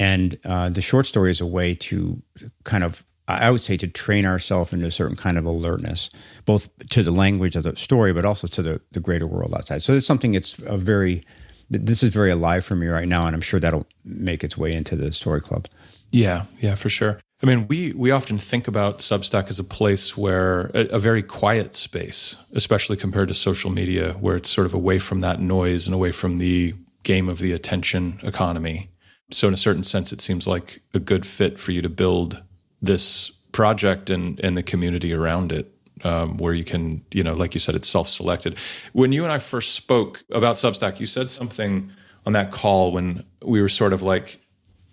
And 0.00 0.38
uh, 0.46 0.70
the 0.70 0.80
short 0.80 1.06
story 1.06 1.30
is 1.30 1.42
a 1.42 1.46
way 1.46 1.74
to 1.74 2.22
kind 2.64 2.82
of, 2.82 3.04
I 3.28 3.50
would 3.50 3.60
say, 3.60 3.76
to 3.76 3.86
train 3.86 4.24
ourselves 4.24 4.72
into 4.72 4.86
a 4.86 4.90
certain 4.90 5.14
kind 5.14 5.36
of 5.36 5.44
alertness, 5.44 6.08
both 6.46 6.70
to 6.88 7.02
the 7.02 7.10
language 7.10 7.54
of 7.54 7.64
the 7.64 7.76
story, 7.76 8.14
but 8.14 8.24
also 8.24 8.46
to 8.46 8.62
the, 8.62 8.80
the 8.92 9.00
greater 9.00 9.26
world 9.26 9.54
outside. 9.54 9.82
So 9.82 9.92
it's 9.92 10.06
something 10.06 10.32
that's 10.32 10.58
a 10.60 10.78
very 10.78 11.22
this 11.70 12.02
is 12.02 12.12
very 12.12 12.32
alive 12.32 12.64
for 12.64 12.74
me 12.74 12.88
right 12.88 13.06
now, 13.06 13.26
and 13.26 13.34
I'm 13.36 13.40
sure 13.40 13.60
that'll 13.60 13.86
make 14.04 14.42
its 14.42 14.58
way 14.58 14.74
into 14.74 14.96
the 14.96 15.12
story 15.12 15.40
club. 15.40 15.68
Yeah, 16.10 16.46
yeah, 16.60 16.74
for 16.74 16.88
sure. 16.88 17.20
I 17.42 17.46
mean, 17.46 17.68
we 17.68 17.92
we 17.92 18.10
often 18.10 18.38
think 18.38 18.66
about 18.66 18.98
Substack 18.98 19.48
as 19.48 19.58
a 19.58 19.64
place 19.64 20.16
where 20.16 20.72
a, 20.74 20.86
a, 20.86 20.98
very 20.98 21.22
quiet 21.22 21.74
space, 21.74 22.36
especially 22.52 22.96
compared 22.96 23.28
to 23.28 23.34
social 23.34 23.70
media, 23.70 24.14
where 24.14 24.36
it's 24.36 24.50
sort 24.50 24.66
of 24.66 24.74
away 24.74 24.98
from 24.98 25.20
that 25.20 25.40
noise 25.40 25.86
and 25.86 25.94
away 25.94 26.10
from 26.10 26.38
the 26.38 26.74
game 27.04 27.28
of 27.28 27.38
the 27.38 27.52
attention 27.52 28.18
economy. 28.22 28.90
So, 29.30 29.48
in 29.48 29.54
a 29.54 29.58
certain 29.58 29.84
sense, 29.84 30.12
it 30.12 30.20
seems 30.20 30.46
like 30.46 30.80
a 30.94 30.98
good 30.98 31.24
fit 31.24 31.60
for 31.60 31.72
you 31.72 31.82
to 31.82 31.88
build 31.88 32.42
this 32.82 33.30
project 33.52 34.10
and 34.10 34.38
and 34.40 34.56
the 34.56 34.62
community 34.62 35.12
around 35.12 35.52
it 35.52 35.72
um, 36.04 36.36
where 36.38 36.54
you 36.54 36.64
can, 36.64 37.04
you 37.12 37.22
know, 37.22 37.34
like 37.34 37.54
you 37.54 37.60
said, 37.60 37.74
it's 37.74 37.88
self 37.88 38.08
selected. 38.08 38.56
When 38.92 39.12
you 39.12 39.24
and 39.24 39.32
I 39.32 39.38
first 39.38 39.74
spoke 39.74 40.24
about 40.30 40.56
Substack, 40.56 41.00
you 41.00 41.06
said 41.06 41.30
something 41.30 41.90
on 42.26 42.32
that 42.32 42.50
call 42.50 42.92
when 42.92 43.24
we 43.42 43.60
were 43.60 43.68
sort 43.68 43.92
of 43.92 44.02
like 44.02 44.40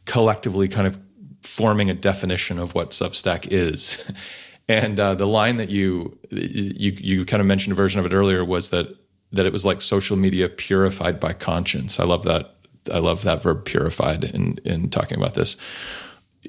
collectively 0.05 0.67
kind 0.67 0.87
of 0.87 0.99
forming 1.41 1.89
a 1.89 1.93
definition 1.93 2.59
of 2.59 2.75
what 2.75 2.91
Substack 2.91 3.47
is. 3.51 4.09
And 4.69 4.99
uh, 4.99 5.15
the 5.15 5.25
line 5.25 5.55
that 5.57 5.69
you, 5.69 6.19
you 6.29 6.91
you 6.99 7.23
kind 7.23 7.39
of 7.39 7.47
mentioned 7.47 7.71
a 7.71 7.75
version 7.75 8.01
of 8.01 8.05
it 8.05 8.13
earlier 8.13 8.43
was 8.43 8.69
that 8.71 8.87
that 9.31 9.45
it 9.45 9.53
was 9.53 9.63
like 9.63 9.81
social 9.81 10.17
media 10.17 10.49
purified 10.49 11.21
by 11.21 11.31
conscience. 11.31 12.01
I 12.01 12.03
love 12.03 12.23
that. 12.23 12.56
I 12.89 12.99
love 12.99 13.23
that 13.23 13.41
verb 13.41 13.65
purified 13.65 14.23
in 14.23 14.59
in 14.63 14.89
talking 14.89 15.17
about 15.17 15.33
this 15.33 15.57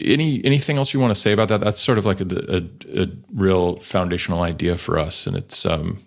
any 0.00 0.44
anything 0.44 0.78
else 0.78 0.92
you 0.94 1.00
want 1.00 1.10
to 1.10 1.20
say 1.20 1.32
about 1.32 1.48
that? 1.48 1.60
That's 1.60 1.80
sort 1.80 1.98
of 1.98 2.06
like 2.06 2.20
a, 2.20 2.26
a, 2.48 3.02
a 3.02 3.08
real 3.32 3.76
foundational 3.76 4.42
idea 4.42 4.76
for 4.76 4.98
us, 4.98 5.26
and 5.26 5.36
it's 5.36 5.66
um, 5.66 5.98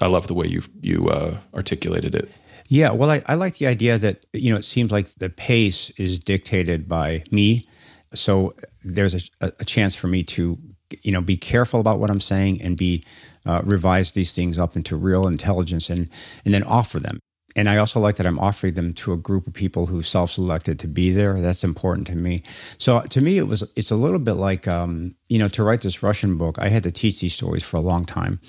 I 0.00 0.06
love 0.06 0.26
the 0.26 0.34
way 0.34 0.46
you 0.46 0.62
you 0.80 1.08
uh, 1.08 1.38
articulated 1.54 2.14
it. 2.14 2.30
Yeah, 2.68 2.90
well, 2.92 3.10
I, 3.10 3.22
I 3.26 3.34
like 3.34 3.58
the 3.58 3.66
idea 3.66 3.98
that 3.98 4.26
you 4.32 4.50
know 4.50 4.58
it 4.58 4.64
seems 4.64 4.90
like 4.90 5.14
the 5.14 5.30
pace 5.30 5.90
is 5.90 6.18
dictated 6.18 6.88
by 6.88 7.24
me, 7.30 7.68
so 8.14 8.54
there's 8.84 9.30
a, 9.40 9.52
a 9.60 9.64
chance 9.64 9.94
for 9.94 10.08
me 10.08 10.22
to 10.24 10.58
you 11.02 11.12
know 11.12 11.20
be 11.20 11.36
careful 11.36 11.80
about 11.80 12.00
what 12.00 12.10
I'm 12.10 12.20
saying 12.20 12.60
and 12.62 12.76
be 12.76 13.04
uh, 13.44 13.62
revise 13.64 14.12
these 14.12 14.32
things 14.32 14.58
up 14.58 14.76
into 14.76 14.96
real 14.96 15.26
intelligence 15.26 15.88
and 15.90 16.08
and 16.44 16.52
then 16.52 16.64
offer 16.64 16.98
them 16.98 17.20
and 17.56 17.70
I 17.70 17.78
also 17.78 17.98
like 17.98 18.16
that 18.16 18.26
I'm 18.26 18.38
offering 18.38 18.74
them 18.74 18.92
to 18.94 19.14
a 19.14 19.16
group 19.16 19.46
of 19.46 19.54
people 19.54 19.86
who 19.86 20.02
self-selected 20.02 20.78
to 20.80 20.86
be 20.86 21.10
there. 21.10 21.40
That's 21.40 21.64
important 21.64 22.06
to 22.08 22.14
me. 22.14 22.42
So 22.76 23.00
to 23.00 23.20
me, 23.22 23.38
it 23.38 23.48
was 23.48 23.64
it's 23.74 23.90
a 23.90 23.96
little 23.96 24.18
bit 24.18 24.34
like 24.34 24.68
um, 24.68 25.16
you 25.28 25.38
know 25.38 25.48
to 25.48 25.64
write 25.64 25.80
this 25.80 26.02
Russian 26.02 26.36
book. 26.36 26.58
I 26.58 26.68
had 26.68 26.82
to 26.82 26.92
teach 26.92 27.20
these 27.20 27.34
stories 27.34 27.64
for 27.64 27.78
a 27.78 27.80
long 27.80 28.04
time, 28.04 28.40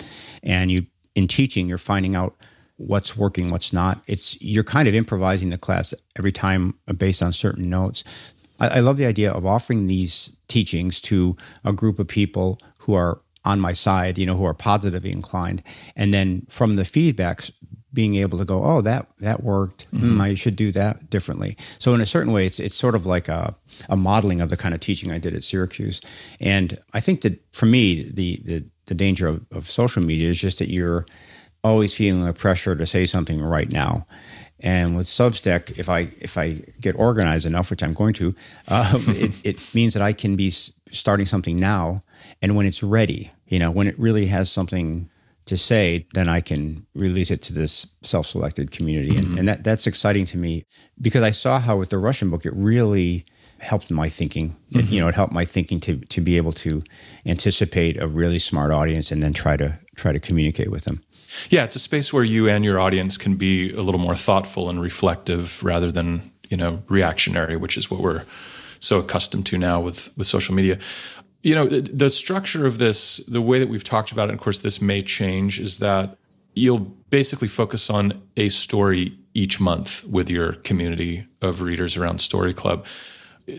and 0.44 0.72
you 0.72 0.86
in 1.16 1.28
teaching, 1.28 1.68
you're 1.68 1.80
finding 1.80 2.16
out 2.16 2.36
what's 2.76 3.18
working, 3.18 3.50
what's 3.50 3.74
not. 3.74 4.04
It's 4.08 4.40
you're 4.42 4.64
kind 4.64 4.88
of 4.88 4.94
improvising 4.94 5.50
the 5.50 5.58
class 5.58 5.94
every 6.16 6.34
time 6.34 6.76
based 6.98 7.24
on 7.24 7.34
certain 7.34 7.70
notes. 7.70 8.04
I, 8.60 8.68
I 8.68 8.80
love 8.82 8.98
the 8.98 9.06
idea 9.06 9.32
of 9.32 9.46
offering 9.46 9.88
these 9.88 10.32
teachings 10.48 11.00
to 11.02 11.36
a 11.64 11.74
group 11.74 11.98
of 11.98 12.08
people 12.08 12.60
who 12.82 12.94
are 12.94 13.22
on 13.46 13.62
my 13.62 13.72
side, 13.72 14.18
you 14.18 14.26
know, 14.26 14.36
who 14.36 14.44
are 14.44 14.54
positively 14.54 15.12
inclined, 15.12 15.64
and 15.96 16.14
then 16.14 16.46
from 16.50 16.76
the 16.76 16.84
feedbacks 16.84 17.52
being 17.98 18.14
able 18.14 18.38
to 18.38 18.46
go, 18.46 18.64
oh, 18.64 18.80
that 18.82 19.08
that 19.22 19.42
worked. 19.42 19.88
Mm-hmm. 19.92 20.20
Mm, 20.20 20.22
I 20.22 20.36
should 20.36 20.56
do 20.56 20.72
that 20.72 21.10
differently. 21.10 21.58
So 21.80 21.96
in 21.96 22.00
a 22.00 22.06
certain 22.06 22.32
way, 22.32 22.46
it's 22.46 22.60
it's 22.60 22.76
sort 22.76 22.94
of 22.94 23.08
like 23.08 23.28
a, 23.28 23.56
a 23.90 23.96
modeling 23.96 24.40
of 24.40 24.52
the 24.52 24.56
kind 24.56 24.76
of 24.76 24.82
teaching 24.82 25.10
I 25.10 25.18
did 25.18 25.34
at 25.34 25.44
Syracuse. 25.44 26.00
And 26.40 26.78
I 26.94 27.00
think 27.00 27.22
that 27.22 27.44
for 27.52 27.66
me, 27.66 28.04
the 28.04 28.40
the, 28.46 28.66
the 28.86 28.94
danger 28.94 29.26
of, 29.26 29.44
of 29.52 29.68
social 29.68 30.04
media 30.04 30.30
is 30.30 30.40
just 30.40 30.60
that 30.60 30.70
you're 30.70 31.08
always 31.64 31.96
feeling 31.96 32.24
the 32.24 32.34
pressure 32.34 32.76
to 32.76 32.86
say 32.86 33.08
something 33.08 33.42
right 33.42 33.72
now. 33.72 34.06
And 34.60 34.96
with 34.96 35.08
Substack, 35.08 35.80
if 35.80 35.90
I 35.90 36.10
if 36.22 36.38
I 36.38 36.62
get 36.80 36.96
organized 37.00 37.48
enough, 37.48 37.72
which 37.72 37.82
I'm 37.82 37.96
going 37.96 38.14
to, 38.14 38.28
um, 38.68 39.04
it, 39.08 39.42
it 39.44 39.74
means 39.74 39.96
that 39.96 40.04
I 40.04 40.14
can 40.14 40.36
be 40.36 40.52
starting 40.52 41.26
something 41.26 41.60
now, 41.60 42.04
and 42.44 42.56
when 42.56 42.68
it's 42.68 42.84
ready, 42.84 43.32
you 43.48 43.58
know, 43.58 43.72
when 43.72 43.88
it 43.88 43.98
really 43.98 44.28
has 44.28 44.52
something 44.52 45.10
to 45.48 45.58
say, 45.58 46.06
then 46.14 46.30
I 46.30 46.42
can 46.42 46.86
release 46.94 47.32
it 47.32 47.42
to 47.44 47.54
this 47.54 47.88
self-selected 48.04 48.72
community, 48.72 49.12
mm-hmm. 49.12 49.32
and, 49.32 49.40
and 49.40 49.48
that 49.48 49.64
that's 49.64 49.88
exciting 49.88 50.26
to 50.28 50.38
me 50.38 50.64
because 51.02 51.24
I 51.24 51.32
saw 51.32 51.60
how 51.60 51.78
with 51.78 51.90
the 51.90 51.98
Russian 51.98 52.30
book 52.30 52.46
it 52.46 52.54
really 52.56 53.26
helped 53.60 53.90
my 53.90 54.10
thinking. 54.10 54.50
Mm-hmm. 54.50 54.80
It, 54.80 54.86
you 54.90 55.00
know, 55.00 55.08
it 55.08 55.16
helped 55.16 55.34
my 55.34 55.46
thinking 55.46 55.80
to 55.82 55.98
to 55.98 56.22
be 56.22 56.38
able 56.38 56.52
to 56.54 56.84
anticipate 57.26 57.98
a 57.98 58.08
really 58.08 58.40
smart 58.40 58.72
audience 58.72 59.12
and 59.12 59.24
then 59.24 59.34
try 59.34 59.58
to 59.58 59.80
try 59.96 60.12
to 60.12 60.20
communicate 60.20 60.70
with 60.70 60.84
them. 60.84 61.04
Yeah, 61.50 61.64
it's 61.64 61.76
a 61.76 61.80
space 61.80 62.14
where 62.14 62.24
you 62.24 62.48
and 62.48 62.64
your 62.64 62.80
audience 62.80 63.18
can 63.18 63.36
be 63.36 63.72
a 63.72 63.82
little 63.82 64.00
more 64.00 64.16
thoughtful 64.16 64.70
and 64.70 64.82
reflective 64.82 65.64
rather 65.64 65.92
than 65.92 66.22
you 66.50 66.58
know 66.58 66.84
reactionary, 66.88 67.58
which 67.58 67.78
is 67.78 67.90
what 67.90 68.00
we're 68.00 68.24
so 68.80 69.00
accustomed 69.00 69.46
to 69.48 69.58
now 69.58 69.80
with 69.80 70.16
with 70.18 70.28
social 70.28 70.54
media 70.54 70.78
You 71.48 71.56
know, 71.56 71.66
the 71.66 72.10
structure 72.10 72.66
of 72.66 72.78
this, 72.78 73.18
the 73.26 73.42
way 73.42 73.58
that 73.58 73.70
we've 73.70 73.82
talked 73.82 74.12
about 74.12 74.24
it, 74.24 74.32
and 74.32 74.38
of 74.38 74.44
course, 74.44 74.60
this 74.60 74.82
may 74.82 75.02
change, 75.02 75.62
is 75.62 75.80
that 75.80 76.18
you'll 76.56 76.92
basically 77.10 77.48
focus 77.48 77.90
on 77.90 78.22
a 78.36 78.50
story 78.50 79.18
each 79.34 79.58
month 79.58 80.04
with 80.04 80.30
your 80.30 80.56
community 80.70 81.26
of 81.42 81.62
readers 81.62 81.96
around 81.96 82.20
Story 82.20 82.54
Club. 82.54 82.86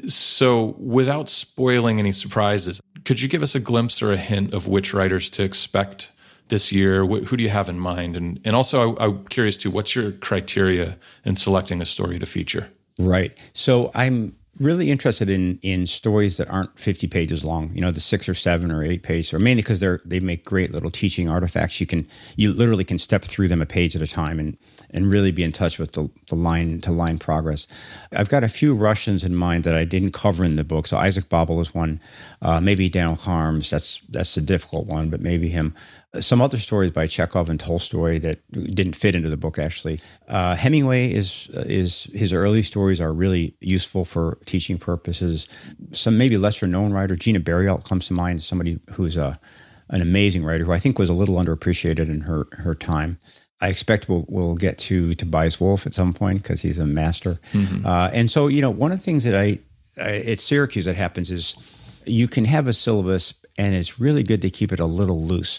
So, 0.06 0.76
without 0.78 1.30
spoiling 1.30 1.98
any 1.98 2.12
surprises, 2.12 2.78
could 3.06 3.22
you 3.22 3.28
give 3.28 3.42
us 3.42 3.54
a 3.54 3.60
glimpse 3.60 4.02
or 4.02 4.12
a 4.12 4.18
hint 4.18 4.52
of 4.52 4.66
which 4.66 4.92
writers 4.92 5.30
to 5.30 5.42
expect 5.42 6.12
this 6.48 6.70
year? 6.70 7.06
Who 7.06 7.38
do 7.38 7.42
you 7.42 7.48
have 7.48 7.70
in 7.70 7.78
mind? 7.80 8.18
And 8.18 8.38
and 8.44 8.54
also, 8.54 8.96
I, 8.96 9.06
I'm 9.06 9.24
curious 9.28 9.56
too. 9.56 9.70
What's 9.70 9.96
your 9.96 10.12
criteria 10.12 10.98
in 11.24 11.36
selecting 11.36 11.80
a 11.80 11.86
story 11.86 12.18
to 12.18 12.26
feature? 12.26 12.68
Right. 12.98 13.32
So 13.54 13.90
I'm 13.94 14.36
really 14.60 14.90
interested 14.90 15.30
in 15.30 15.58
in 15.62 15.86
stories 15.86 16.36
that 16.36 16.48
aren't 16.50 16.78
50 16.78 17.06
pages 17.06 17.44
long 17.44 17.70
you 17.74 17.80
know 17.80 17.90
the 17.90 18.00
six 18.00 18.28
or 18.28 18.34
seven 18.34 18.70
or 18.70 18.82
eight 18.82 19.02
pages 19.02 19.32
or 19.32 19.38
mainly 19.38 19.62
because 19.62 19.80
they're 19.80 20.00
they 20.04 20.20
make 20.20 20.44
great 20.44 20.72
little 20.72 20.90
teaching 20.90 21.28
artifacts. 21.28 21.80
You 21.80 21.86
can 21.86 22.06
you 22.36 22.52
literally 22.52 22.84
can 22.84 22.98
step 22.98 23.24
through 23.24 23.48
them 23.48 23.62
a 23.62 23.66
page 23.66 23.94
at 23.94 24.02
a 24.02 24.06
time 24.06 24.38
and 24.38 24.56
and 24.90 25.10
really 25.10 25.30
be 25.30 25.42
in 25.42 25.52
touch 25.52 25.78
with 25.78 25.92
the, 25.92 26.10
the 26.28 26.34
line 26.34 26.80
to 26.80 26.92
line 26.92 27.18
progress. 27.18 27.66
I've 28.12 28.28
got 28.28 28.44
a 28.44 28.48
few 28.48 28.74
russians 28.74 29.22
in 29.24 29.34
mind 29.34 29.64
that 29.64 29.74
i 29.74 29.84
didn't 29.84 30.12
cover 30.12 30.44
in 30.44 30.56
the 30.56 30.64
book. 30.64 30.86
So 30.86 30.96
isaac 30.96 31.28
babel 31.28 31.60
is 31.60 31.74
one. 31.74 32.00
Uh, 32.40 32.60
maybe 32.60 32.88
Daniil 32.88 33.16
Kharms 33.16 33.70
that's 33.70 34.00
that's 34.08 34.36
a 34.36 34.40
difficult 34.40 34.86
one 34.86 35.10
but 35.10 35.20
maybe 35.20 35.48
him 35.48 35.74
some 36.20 36.40
other 36.40 36.56
stories 36.56 36.90
by 36.90 37.06
Chekhov 37.06 37.50
and 37.50 37.60
Tolstoy 37.60 38.18
that 38.20 38.40
didn't 38.50 38.96
fit 38.96 39.14
into 39.14 39.28
the 39.28 39.36
book. 39.36 39.58
Actually, 39.58 40.00
uh, 40.28 40.54
Hemingway 40.54 41.12
is 41.12 41.48
is 41.52 42.04
his 42.14 42.32
early 42.32 42.62
stories 42.62 43.00
are 43.00 43.12
really 43.12 43.54
useful 43.60 44.04
for 44.04 44.38
teaching 44.46 44.78
purposes. 44.78 45.46
Some 45.92 46.16
maybe 46.16 46.38
lesser 46.38 46.66
known 46.66 46.92
writer 46.92 47.16
Gina 47.16 47.40
Berriault 47.40 47.84
comes 47.84 48.06
to 48.06 48.14
mind. 48.14 48.42
Somebody 48.42 48.78
who's 48.94 49.16
a 49.16 49.38
an 49.90 50.00
amazing 50.00 50.44
writer 50.44 50.64
who 50.64 50.72
I 50.72 50.78
think 50.78 50.98
was 50.98 51.10
a 51.10 51.14
little 51.14 51.36
underappreciated 51.36 52.08
in 52.08 52.22
her 52.22 52.46
her 52.52 52.74
time. 52.74 53.18
I 53.60 53.68
expect 53.68 54.08
we'll, 54.08 54.24
we'll 54.28 54.54
get 54.54 54.78
to 54.78 55.14
Tobias 55.14 55.60
Wolff 55.60 55.84
at 55.84 55.92
some 55.92 56.14
point 56.14 56.42
because 56.42 56.62
he's 56.62 56.78
a 56.78 56.86
master. 56.86 57.40
Mm-hmm. 57.52 57.84
Uh, 57.84 58.08
and 58.12 58.30
so, 58.30 58.46
you 58.46 58.62
know, 58.62 58.70
one 58.70 58.92
of 58.92 58.98
the 58.98 59.04
things 59.04 59.24
that 59.24 59.34
I, 59.34 59.58
I 60.00 60.18
at 60.18 60.40
Syracuse 60.40 60.84
that 60.84 60.94
happens 60.94 61.28
is 61.28 61.56
you 62.06 62.28
can 62.28 62.44
have 62.44 62.68
a 62.68 62.72
syllabus 62.72 63.34
and 63.56 63.74
it's 63.74 63.98
really 63.98 64.22
good 64.22 64.40
to 64.42 64.50
keep 64.50 64.72
it 64.72 64.78
a 64.78 64.86
little 64.86 65.20
loose 65.20 65.58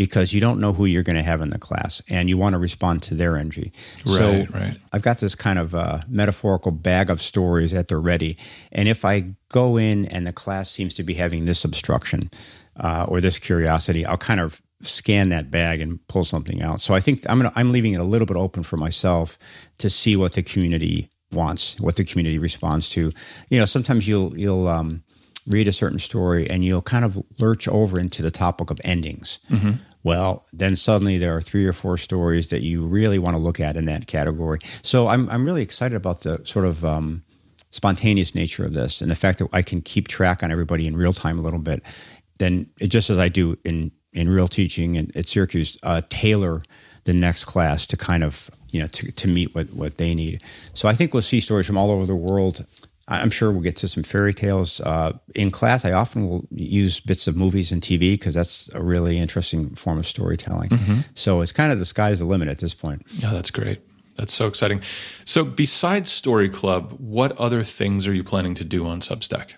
because 0.00 0.32
you 0.32 0.40
don't 0.40 0.58
know 0.58 0.72
who 0.72 0.86
you're 0.86 1.02
going 1.02 1.14
to 1.14 1.22
have 1.22 1.42
in 1.42 1.50
the 1.50 1.58
class 1.58 2.00
and 2.08 2.30
you 2.30 2.38
want 2.38 2.54
to 2.54 2.58
respond 2.58 3.02
to 3.02 3.14
their 3.14 3.36
energy. 3.36 3.70
Right, 4.06 4.16
so 4.16 4.46
right. 4.58 4.78
I've 4.94 5.02
got 5.02 5.18
this 5.18 5.34
kind 5.34 5.58
of 5.58 5.74
uh, 5.74 6.00
metaphorical 6.08 6.70
bag 6.70 7.10
of 7.10 7.20
stories 7.20 7.74
at 7.74 7.88
the 7.88 7.98
ready. 7.98 8.38
And 8.72 8.88
if 8.88 9.04
I 9.04 9.34
go 9.50 9.76
in 9.76 10.06
and 10.06 10.26
the 10.26 10.32
class 10.32 10.70
seems 10.70 10.94
to 10.94 11.02
be 11.02 11.12
having 11.12 11.44
this 11.44 11.66
obstruction 11.66 12.30
uh, 12.76 13.04
or 13.08 13.20
this 13.20 13.38
curiosity, 13.38 14.06
I'll 14.06 14.16
kind 14.16 14.40
of 14.40 14.62
scan 14.80 15.28
that 15.28 15.50
bag 15.50 15.82
and 15.82 16.00
pull 16.08 16.24
something 16.24 16.62
out. 16.62 16.80
So 16.80 16.94
I 16.94 17.00
think 17.00 17.28
I'm 17.28 17.38
gonna, 17.38 17.52
I'm 17.54 17.70
leaving 17.70 17.92
it 17.92 18.00
a 18.00 18.04
little 18.04 18.26
bit 18.26 18.38
open 18.38 18.62
for 18.62 18.78
myself 18.78 19.36
to 19.80 19.90
see 19.90 20.16
what 20.16 20.32
the 20.32 20.42
community 20.42 21.10
wants, 21.30 21.78
what 21.78 21.96
the 21.96 22.04
community 22.04 22.38
responds 22.38 22.88
to. 22.90 23.12
You 23.50 23.58
know, 23.58 23.66
sometimes 23.66 24.08
you'll 24.08 24.34
you'll 24.34 24.66
um, 24.66 25.02
read 25.46 25.68
a 25.68 25.72
certain 25.72 25.98
story 25.98 26.48
and 26.48 26.64
you'll 26.64 26.80
kind 26.80 27.04
of 27.04 27.22
lurch 27.38 27.68
over 27.68 28.00
into 28.00 28.22
the 28.22 28.30
topic 28.30 28.70
of 28.70 28.80
endings. 28.82 29.40
Mm-hmm. 29.50 29.72
Well, 30.02 30.46
then 30.52 30.76
suddenly 30.76 31.18
there 31.18 31.36
are 31.36 31.42
three 31.42 31.66
or 31.66 31.72
four 31.72 31.98
stories 31.98 32.48
that 32.48 32.62
you 32.62 32.86
really 32.86 33.18
want 33.18 33.34
to 33.34 33.42
look 33.42 33.60
at 33.60 33.76
in 33.76 33.84
that 33.84 34.06
category. 34.06 34.60
So 34.82 35.08
I'm 35.08 35.28
I'm 35.28 35.44
really 35.44 35.62
excited 35.62 35.94
about 35.94 36.22
the 36.22 36.40
sort 36.44 36.64
of 36.64 36.84
um, 36.84 37.22
spontaneous 37.70 38.34
nature 38.34 38.64
of 38.64 38.72
this 38.72 39.00
and 39.00 39.10
the 39.10 39.16
fact 39.16 39.38
that 39.38 39.48
I 39.52 39.62
can 39.62 39.80
keep 39.80 40.08
track 40.08 40.42
on 40.42 40.50
everybody 40.50 40.86
in 40.86 40.96
real 40.96 41.12
time 41.12 41.38
a 41.38 41.42
little 41.42 41.58
bit. 41.58 41.82
Then 42.38 42.70
just 42.80 43.10
as 43.10 43.18
I 43.18 43.28
do 43.28 43.58
in 43.64 43.92
in 44.12 44.28
real 44.28 44.48
teaching 44.48 44.96
and 44.96 45.14
at 45.16 45.28
Syracuse, 45.28 45.78
uh, 45.82 46.02
tailor 46.08 46.62
the 47.04 47.12
next 47.12 47.44
class 47.44 47.86
to 47.86 47.96
kind 47.96 48.24
of 48.24 48.50
you 48.70 48.80
know 48.80 48.88
to, 48.88 49.12
to 49.12 49.28
meet 49.28 49.54
what 49.54 49.72
what 49.72 49.98
they 49.98 50.14
need. 50.14 50.42
So 50.74 50.88
I 50.88 50.94
think 50.94 51.12
we'll 51.12 51.22
see 51.22 51.40
stories 51.40 51.66
from 51.66 51.76
all 51.76 51.90
over 51.90 52.06
the 52.06 52.16
world. 52.16 52.66
I'm 53.08 53.30
sure 53.30 53.50
we'll 53.50 53.62
get 53.62 53.76
to 53.78 53.88
some 53.88 54.02
fairy 54.02 54.32
tales. 54.32 54.80
Uh, 54.80 55.18
in 55.34 55.50
class, 55.50 55.84
I 55.84 55.92
often 55.92 56.28
will 56.28 56.46
use 56.52 57.00
bits 57.00 57.26
of 57.26 57.36
movies 57.36 57.72
and 57.72 57.82
TV 57.82 58.12
because 58.12 58.34
that's 58.34 58.70
a 58.72 58.80
really 58.80 59.18
interesting 59.18 59.74
form 59.74 59.98
of 59.98 60.06
storytelling. 60.06 60.70
Mm-hmm. 60.70 61.00
So 61.14 61.40
it's 61.40 61.50
kind 61.50 61.72
of 61.72 61.80
the 61.80 61.86
sky's 61.86 62.20
the 62.20 62.24
limit 62.24 62.48
at 62.48 62.58
this 62.58 62.72
point. 62.72 63.02
Yeah, 63.14 63.32
that's 63.32 63.50
great. 63.50 63.82
That's 64.16 64.32
so 64.34 64.46
exciting. 64.46 64.82
So, 65.24 65.44
besides 65.44 66.10
Story 66.10 66.48
Club, 66.48 66.94
what 66.98 67.32
other 67.38 67.64
things 67.64 68.06
are 68.06 68.12
you 68.12 68.22
planning 68.22 68.54
to 68.56 68.64
do 68.64 68.86
on 68.86 69.00
Substack? 69.00 69.52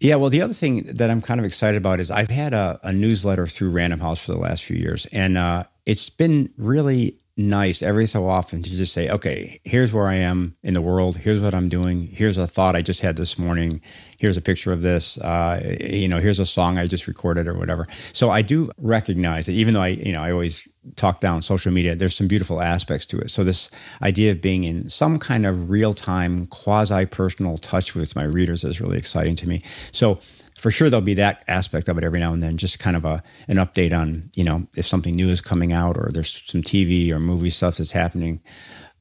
Yeah, 0.00 0.16
well, 0.16 0.30
the 0.30 0.42
other 0.42 0.52
thing 0.52 0.82
that 0.82 1.10
I'm 1.10 1.22
kind 1.22 1.40
of 1.40 1.46
excited 1.46 1.76
about 1.78 2.00
is 2.00 2.10
I've 2.10 2.28
had 2.28 2.52
a, 2.52 2.78
a 2.82 2.92
newsletter 2.92 3.46
through 3.46 3.70
Random 3.70 4.00
House 4.00 4.24
for 4.24 4.32
the 4.32 4.38
last 4.38 4.64
few 4.64 4.76
years, 4.76 5.06
and 5.12 5.38
uh, 5.38 5.64
it's 5.86 6.10
been 6.10 6.52
really 6.58 7.21
nice 7.36 7.82
every 7.82 8.06
so 8.06 8.28
often 8.28 8.62
to 8.62 8.70
just 8.70 8.92
say, 8.92 9.08
okay, 9.08 9.60
here's 9.64 9.92
where 9.92 10.06
I 10.06 10.16
am 10.16 10.54
in 10.62 10.74
the 10.74 10.82
world. 10.82 11.16
Here's 11.16 11.40
what 11.40 11.54
I'm 11.54 11.68
doing. 11.68 12.06
Here's 12.06 12.36
a 12.36 12.46
thought 12.46 12.76
I 12.76 12.82
just 12.82 13.00
had 13.00 13.16
this 13.16 13.38
morning. 13.38 13.80
Here's 14.18 14.36
a 14.36 14.42
picture 14.42 14.70
of 14.70 14.82
this. 14.82 15.18
Uh, 15.18 15.76
you 15.80 16.08
know, 16.08 16.18
here's 16.18 16.38
a 16.38 16.46
song 16.46 16.78
I 16.78 16.86
just 16.86 17.06
recorded 17.06 17.48
or 17.48 17.54
whatever. 17.54 17.86
So 18.12 18.30
I 18.30 18.42
do 18.42 18.70
recognize 18.76 19.46
that 19.46 19.52
even 19.52 19.72
though 19.72 19.80
I, 19.80 19.88
you 19.88 20.12
know, 20.12 20.22
I 20.22 20.30
always 20.30 20.68
talk 20.96 21.20
down 21.20 21.40
social 21.40 21.72
media, 21.72 21.94
there's 21.94 22.16
some 22.16 22.28
beautiful 22.28 22.60
aspects 22.60 23.06
to 23.06 23.18
it. 23.18 23.30
So 23.30 23.44
this 23.44 23.70
idea 24.02 24.32
of 24.32 24.42
being 24.42 24.64
in 24.64 24.90
some 24.90 25.18
kind 25.18 25.46
of 25.46 25.70
real 25.70 25.94
time, 25.94 26.46
quasi 26.48 27.06
personal 27.06 27.56
touch 27.56 27.94
with 27.94 28.14
my 28.14 28.24
readers 28.24 28.62
is 28.62 28.80
really 28.80 28.98
exciting 28.98 29.36
to 29.36 29.48
me. 29.48 29.62
So 29.90 30.18
for 30.62 30.70
sure 30.70 30.88
there'll 30.88 31.04
be 31.04 31.14
that 31.14 31.42
aspect 31.48 31.88
of 31.88 31.98
it 31.98 32.04
every 32.04 32.20
now 32.20 32.32
and 32.32 32.40
then 32.40 32.56
just 32.56 32.78
kind 32.78 32.94
of 32.94 33.04
a 33.04 33.20
an 33.48 33.56
update 33.56 33.92
on 33.92 34.30
you 34.36 34.44
know 34.44 34.68
if 34.76 34.86
something 34.86 35.16
new 35.16 35.28
is 35.28 35.40
coming 35.40 35.72
out 35.72 35.96
or 35.96 36.10
there's 36.12 36.40
some 36.46 36.62
tv 36.62 37.10
or 37.10 37.18
movie 37.18 37.50
stuff 37.50 37.76
that's 37.76 37.90
happening. 37.90 38.40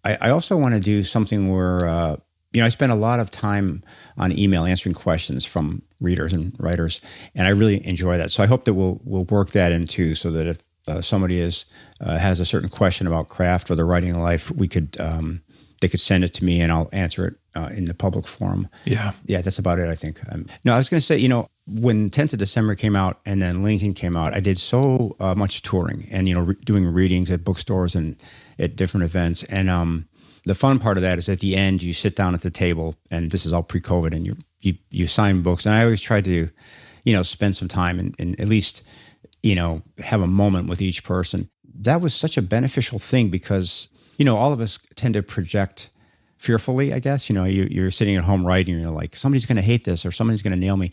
I, 0.03 0.17
I 0.19 0.29
also 0.31 0.57
want 0.57 0.73
to 0.73 0.79
do 0.79 1.03
something 1.03 1.53
where 1.53 1.87
uh, 1.87 2.15
you 2.51 2.61
know 2.61 2.65
i 2.65 2.69
spend 2.69 2.91
a 2.91 2.95
lot 2.95 3.19
of 3.19 3.29
time 3.29 3.83
on 4.17 4.37
email 4.37 4.65
answering 4.65 4.95
questions 4.95 5.45
from 5.45 5.83
readers 5.99 6.33
and 6.33 6.55
writers 6.57 6.99
and 7.35 7.45
i 7.45 7.51
really 7.51 7.85
enjoy 7.85 8.17
that. 8.17 8.31
So 8.31 8.41
i 8.41 8.47
hope 8.47 8.65
that 8.65 8.73
we'll 8.73 8.99
we'll 9.03 9.25
work 9.25 9.51
that 9.51 9.71
into 9.71 10.15
so 10.15 10.31
that 10.31 10.47
if 10.47 10.57
uh, 10.87 10.99
somebody 10.99 11.39
is 11.39 11.65
uh, 11.99 12.17
has 12.17 12.39
a 12.39 12.45
certain 12.45 12.69
question 12.69 13.05
about 13.05 13.27
craft 13.27 13.69
or 13.69 13.75
the 13.75 13.85
writing 13.85 14.17
life 14.17 14.49
we 14.49 14.67
could 14.67 14.97
um, 14.99 15.43
they 15.81 15.89
could 15.89 15.99
send 15.99 16.23
it 16.23 16.33
to 16.35 16.45
me 16.45 16.61
and 16.61 16.71
I'll 16.71 16.89
answer 16.93 17.25
it 17.25 17.35
uh, 17.55 17.69
in 17.75 17.85
the 17.85 17.93
public 17.93 18.27
forum. 18.27 18.69
Yeah. 18.85 19.11
Yeah, 19.25 19.41
that's 19.41 19.59
about 19.59 19.79
it, 19.79 19.89
I 19.89 19.95
think. 19.95 20.21
Um, 20.31 20.45
no, 20.63 20.73
I 20.73 20.77
was 20.77 20.89
going 20.89 20.99
to 20.99 21.05
say, 21.05 21.17
you 21.17 21.27
know, 21.27 21.47
when 21.67 22.09
10th 22.09 22.33
of 22.33 22.39
December 22.39 22.75
came 22.75 22.95
out 22.95 23.19
and 23.25 23.41
then 23.41 23.63
Lincoln 23.63 23.93
came 23.93 24.15
out, 24.15 24.33
I 24.33 24.39
did 24.39 24.57
so 24.57 25.15
uh, 25.19 25.35
much 25.35 25.63
touring 25.63 26.07
and, 26.11 26.29
you 26.29 26.35
know, 26.35 26.41
re- 26.41 26.57
doing 26.63 26.85
readings 26.85 27.29
at 27.31 27.43
bookstores 27.43 27.95
and 27.95 28.15
at 28.59 28.75
different 28.75 29.03
events. 29.05 29.43
And 29.43 29.69
um, 29.69 30.07
the 30.45 30.55
fun 30.55 30.77
part 30.77 30.97
of 30.97 31.01
that 31.03 31.17
is 31.17 31.27
at 31.27 31.39
the 31.39 31.55
end, 31.55 31.81
you 31.81 31.93
sit 31.93 32.15
down 32.15 32.35
at 32.35 32.41
the 32.41 32.51
table 32.51 32.95
and 33.09 33.31
this 33.31 33.45
is 33.45 33.51
all 33.51 33.63
pre 33.63 33.81
COVID 33.81 34.13
and 34.13 34.25
you, 34.25 34.37
you, 34.61 34.75
you 34.91 35.07
sign 35.07 35.41
books. 35.41 35.65
And 35.65 35.73
I 35.73 35.83
always 35.83 36.01
try 36.01 36.21
to, 36.21 36.49
you 37.03 37.13
know, 37.13 37.23
spend 37.23 37.57
some 37.57 37.67
time 37.67 37.99
and, 37.99 38.15
and 38.19 38.39
at 38.39 38.47
least, 38.47 38.83
you 39.41 39.55
know, 39.55 39.81
have 39.97 40.21
a 40.21 40.27
moment 40.27 40.69
with 40.69 40.79
each 40.79 41.03
person. 41.03 41.49
That 41.73 42.01
was 42.01 42.13
such 42.13 42.37
a 42.37 42.41
beneficial 42.43 42.99
thing 42.99 43.29
because 43.29 43.89
you 44.21 44.25
know, 44.25 44.37
all 44.37 44.53
of 44.53 44.61
us 44.61 44.77
tend 44.93 45.15
to 45.15 45.23
project 45.23 45.89
fearfully, 46.37 46.93
I 46.93 46.99
guess. 46.99 47.27
You 47.27 47.33
know, 47.33 47.43
you, 47.43 47.87
are 47.87 47.89
sitting 47.89 48.15
at 48.15 48.23
home 48.23 48.45
writing, 48.45 48.75
and 48.75 48.83
you're 48.83 48.93
like, 48.93 49.15
somebody's 49.15 49.47
going 49.47 49.55
to 49.55 49.63
hate 49.63 49.83
this 49.83 50.05
or 50.05 50.11
somebody's 50.11 50.43
going 50.43 50.53
to 50.53 50.59
nail 50.59 50.77
me. 50.77 50.91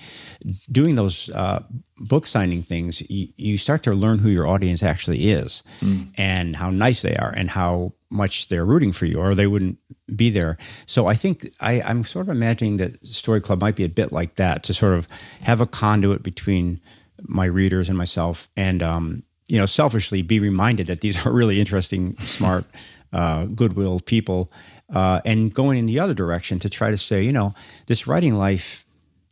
Doing 0.73 0.95
those 0.95 1.29
uh, 1.33 1.62
book 1.99 2.27
signing 2.27 2.62
things, 2.62 3.03
you, 3.11 3.29
you, 3.37 3.59
start 3.59 3.83
to 3.83 3.93
learn 3.93 4.21
who 4.21 4.31
your 4.31 4.47
audience 4.47 4.83
actually 4.83 5.31
is 5.31 5.62
mm. 5.83 6.11
and 6.17 6.57
how 6.57 6.71
nice 6.71 7.03
they 7.03 7.17
are 7.17 7.35
and 7.37 7.51
how 7.51 7.93
much 8.09 8.49
they're 8.49 8.64
rooting 8.64 8.93
for 8.93 9.05
you 9.05 9.19
or 9.19 9.35
they 9.35 9.47
wouldn't 9.47 9.77
be 10.17 10.31
there. 10.31 10.57
So 10.87 11.07
I 11.07 11.12
think 11.12 11.53
I, 11.61 11.83
I'm 11.83 12.05
sort 12.05 12.29
of 12.29 12.31
imagining 12.31 12.79
that 12.79 13.07
Story 13.07 13.43
Club 13.43 13.61
might 13.61 13.77
be 13.77 13.85
a 13.85 13.91
bit 13.91 14.11
like 14.11 14.37
that 14.37 14.62
to 14.62 14.73
sort 14.73 14.95
of 14.95 15.07
have 15.43 15.61
a 15.61 15.67
conduit 15.67 16.23
between 16.23 16.81
my 17.25 17.45
readers 17.45 17.91
and 17.91 17.99
myself 17.99 18.49
and, 18.57 18.83
um, 18.83 19.23
you 19.49 19.59
know, 19.59 19.67
selfishly 19.67 20.23
be 20.23 20.41
reminded 20.41 20.87
that 20.87 21.03
these 21.03 21.27
are 21.27 21.33
really 21.33 21.61
interesting, 21.61 22.17
smart, 22.19 22.64
uh, 23.12 23.47
goodwill 23.47 24.01
people, 24.01 24.51
uh, 24.94 25.21
and 25.25 25.53
going 25.53 25.79
in 25.79 25.87
the 25.87 25.99
other 25.99 26.14
direction 26.14 26.59
to 26.59 26.68
try 26.68 26.90
to 26.90 26.99
say, 26.99 27.23
you 27.23 27.33
know, 27.33 27.55
this 27.87 28.07
writing 28.07 28.35
life 28.35 28.85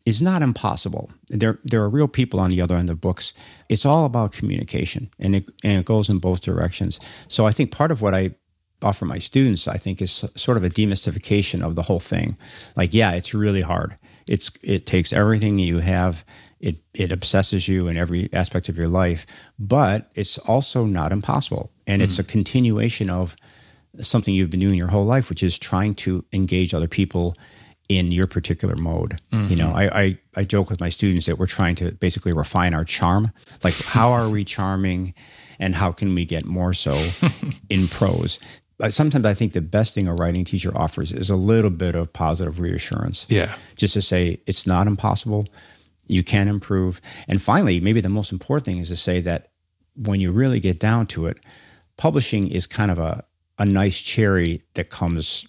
is 0.04 0.22
not 0.22 0.40
impossible. 0.40 1.10
There, 1.28 1.58
there 1.64 1.82
are 1.82 1.88
real 1.88 2.08
people 2.08 2.38
on 2.38 2.50
the 2.50 2.60
other 2.60 2.76
end 2.76 2.90
of 2.90 3.00
books. 3.00 3.34
It's 3.68 3.84
all 3.84 4.04
about 4.04 4.32
communication, 4.32 5.10
and 5.18 5.36
it, 5.36 5.48
and 5.64 5.80
it 5.80 5.84
goes 5.84 6.08
in 6.08 6.18
both 6.18 6.40
directions. 6.40 7.00
So 7.28 7.46
I 7.46 7.50
think 7.50 7.72
part 7.72 7.90
of 7.90 8.00
what 8.00 8.14
I 8.14 8.36
offer 8.82 9.04
my 9.04 9.18
students, 9.18 9.66
I 9.66 9.76
think, 9.76 10.00
is 10.00 10.24
sort 10.34 10.56
of 10.56 10.64
a 10.64 10.70
demystification 10.70 11.62
of 11.62 11.74
the 11.74 11.82
whole 11.82 12.00
thing. 12.00 12.36
Like, 12.76 12.94
yeah, 12.94 13.12
it's 13.12 13.34
really 13.34 13.62
hard. 13.62 13.98
It's 14.26 14.50
it 14.62 14.86
takes 14.86 15.12
everything 15.12 15.58
you 15.58 15.78
have. 15.78 16.24
It 16.60 16.76
it 16.94 17.12
obsesses 17.12 17.68
you 17.68 17.88
in 17.88 17.96
every 17.96 18.28
aspect 18.32 18.68
of 18.68 18.76
your 18.76 18.88
life, 18.88 19.26
but 19.58 20.10
it's 20.14 20.38
also 20.38 20.84
not 20.84 21.12
impossible, 21.12 21.70
and 21.86 22.00
mm 22.00 22.04
it's 22.04 22.18
a 22.18 22.24
continuation 22.24 23.10
of 23.10 23.36
something 24.00 24.34
you've 24.34 24.50
been 24.50 24.60
doing 24.60 24.78
your 24.78 24.88
whole 24.88 25.04
life, 25.04 25.28
which 25.28 25.42
is 25.42 25.58
trying 25.58 25.94
to 25.96 26.24
engage 26.32 26.74
other 26.74 26.88
people 26.88 27.36
in 27.88 28.10
your 28.10 28.26
particular 28.26 28.74
mode. 28.74 29.20
Mm-hmm. 29.32 29.50
You 29.50 29.56
know, 29.56 29.72
I, 29.72 30.00
I, 30.02 30.18
I 30.36 30.44
joke 30.44 30.70
with 30.70 30.80
my 30.80 30.88
students 30.88 31.26
that 31.26 31.38
we're 31.38 31.46
trying 31.46 31.76
to 31.76 31.92
basically 31.92 32.32
refine 32.32 32.74
our 32.74 32.84
charm. 32.84 33.32
Like, 33.62 33.78
how 33.80 34.10
are 34.10 34.28
we 34.28 34.44
charming, 34.44 35.14
and 35.58 35.74
how 35.74 35.92
can 35.92 36.14
we 36.14 36.24
get 36.24 36.44
more 36.44 36.74
so 36.74 37.00
in 37.70 37.88
prose? 37.88 38.38
Sometimes 38.90 39.24
I 39.24 39.32
think 39.32 39.52
the 39.54 39.62
best 39.62 39.94
thing 39.94 40.06
a 40.06 40.14
writing 40.14 40.44
teacher 40.44 40.76
offers 40.76 41.10
is 41.10 41.30
a 41.30 41.36
little 41.36 41.70
bit 41.70 41.94
of 41.94 42.12
positive 42.12 42.60
reassurance. 42.60 43.26
Yeah, 43.28 43.54
just 43.76 43.94
to 43.94 44.02
say 44.02 44.40
it's 44.46 44.66
not 44.66 44.86
impossible. 44.86 45.46
You 46.08 46.22
can 46.22 46.46
improve. 46.46 47.00
And 47.26 47.40
finally, 47.40 47.80
maybe 47.80 48.00
the 48.00 48.08
most 48.08 48.32
important 48.32 48.66
thing 48.66 48.78
is 48.78 48.88
to 48.88 48.96
say 48.96 49.20
that 49.20 49.50
when 49.96 50.20
you 50.20 50.30
really 50.30 50.60
get 50.60 50.78
down 50.78 51.06
to 51.08 51.26
it, 51.26 51.38
publishing 51.96 52.48
is 52.48 52.66
kind 52.66 52.90
of 52.90 52.98
a, 52.98 53.24
a 53.58 53.64
nice 53.64 54.00
cherry 54.00 54.62
that 54.74 54.90
comes 54.90 55.46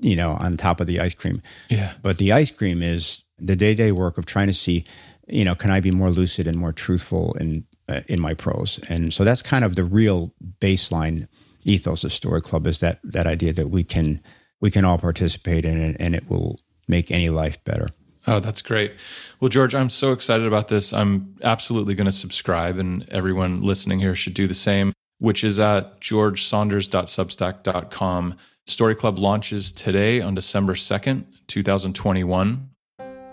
you 0.00 0.16
know, 0.16 0.32
on 0.32 0.56
top 0.56 0.80
of 0.80 0.86
the 0.86 1.00
ice 1.00 1.14
cream. 1.14 1.42
Yeah. 1.68 1.92
But 2.02 2.18
the 2.18 2.32
ice 2.32 2.50
cream 2.50 2.82
is 2.82 3.22
the 3.38 3.56
day 3.56 3.74
to 3.74 3.74
day 3.74 3.92
work 3.92 4.18
of 4.18 4.26
trying 4.26 4.46
to 4.48 4.52
see, 4.52 4.84
you 5.26 5.44
know, 5.44 5.54
can 5.54 5.70
I 5.70 5.80
be 5.80 5.90
more 5.90 6.10
lucid 6.10 6.46
and 6.46 6.56
more 6.56 6.72
truthful 6.72 7.34
in 7.34 7.64
uh, 7.88 8.00
in 8.08 8.20
my 8.20 8.34
prose? 8.34 8.78
And 8.88 9.12
so 9.12 9.24
that's 9.24 9.42
kind 9.42 9.64
of 9.64 9.74
the 9.74 9.84
real 9.84 10.32
baseline 10.60 11.26
ethos 11.64 12.04
of 12.04 12.12
Story 12.12 12.40
Club 12.40 12.66
is 12.66 12.78
that 12.78 13.00
that 13.04 13.26
idea 13.26 13.52
that 13.52 13.70
we 13.70 13.84
can 13.84 14.20
we 14.60 14.70
can 14.70 14.84
all 14.84 14.98
participate 14.98 15.64
in 15.64 15.78
it 15.78 15.96
and 15.98 16.14
it 16.14 16.28
will 16.28 16.60
make 16.86 17.10
any 17.10 17.28
life 17.28 17.62
better. 17.64 17.88
Oh, 18.26 18.40
that's 18.40 18.60
great. 18.60 18.92
Well, 19.40 19.48
George, 19.48 19.74
I'm 19.74 19.88
so 19.88 20.12
excited 20.12 20.46
about 20.46 20.68
this. 20.68 20.92
I'm 20.92 21.34
absolutely 21.42 21.94
going 21.94 22.06
to 22.06 22.12
subscribe, 22.12 22.76
and 22.76 23.08
everyone 23.08 23.62
listening 23.62 24.00
here 24.00 24.14
should 24.14 24.34
do 24.34 24.46
the 24.46 24.52
same, 24.52 24.92
which 25.18 25.44
is 25.44 25.60
at 25.60 26.00
georgesaunders.substack.com. 26.00 28.36
Story 28.66 28.94
Club 28.94 29.18
launches 29.18 29.72
today 29.72 30.20
on 30.20 30.34
December 30.34 30.74
2nd, 30.74 31.24
2021. 31.46 32.70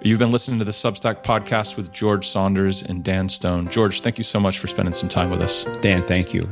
You've 0.02 0.20
been 0.20 0.32
listening 0.32 0.60
to 0.60 0.66
the 0.66 0.72
Substack 0.72 1.24
podcast 1.24 1.78
with 1.78 1.92
George 1.92 2.28
Saunders 2.28 2.84
and 2.84 3.04
Dan 3.04 3.28
Stone. 3.28 3.70
George, 3.70 4.02
thank 4.02 4.18
you 4.18 4.24
so 4.24 4.40
much 4.40 4.60
for 4.60 4.68
spending 4.68 4.94
some 4.94 5.10
time 5.10 5.30
with 5.30 5.42
us. 5.42 5.66
Dan, 5.82 6.04
thank 6.04 6.34
you. 6.34 6.50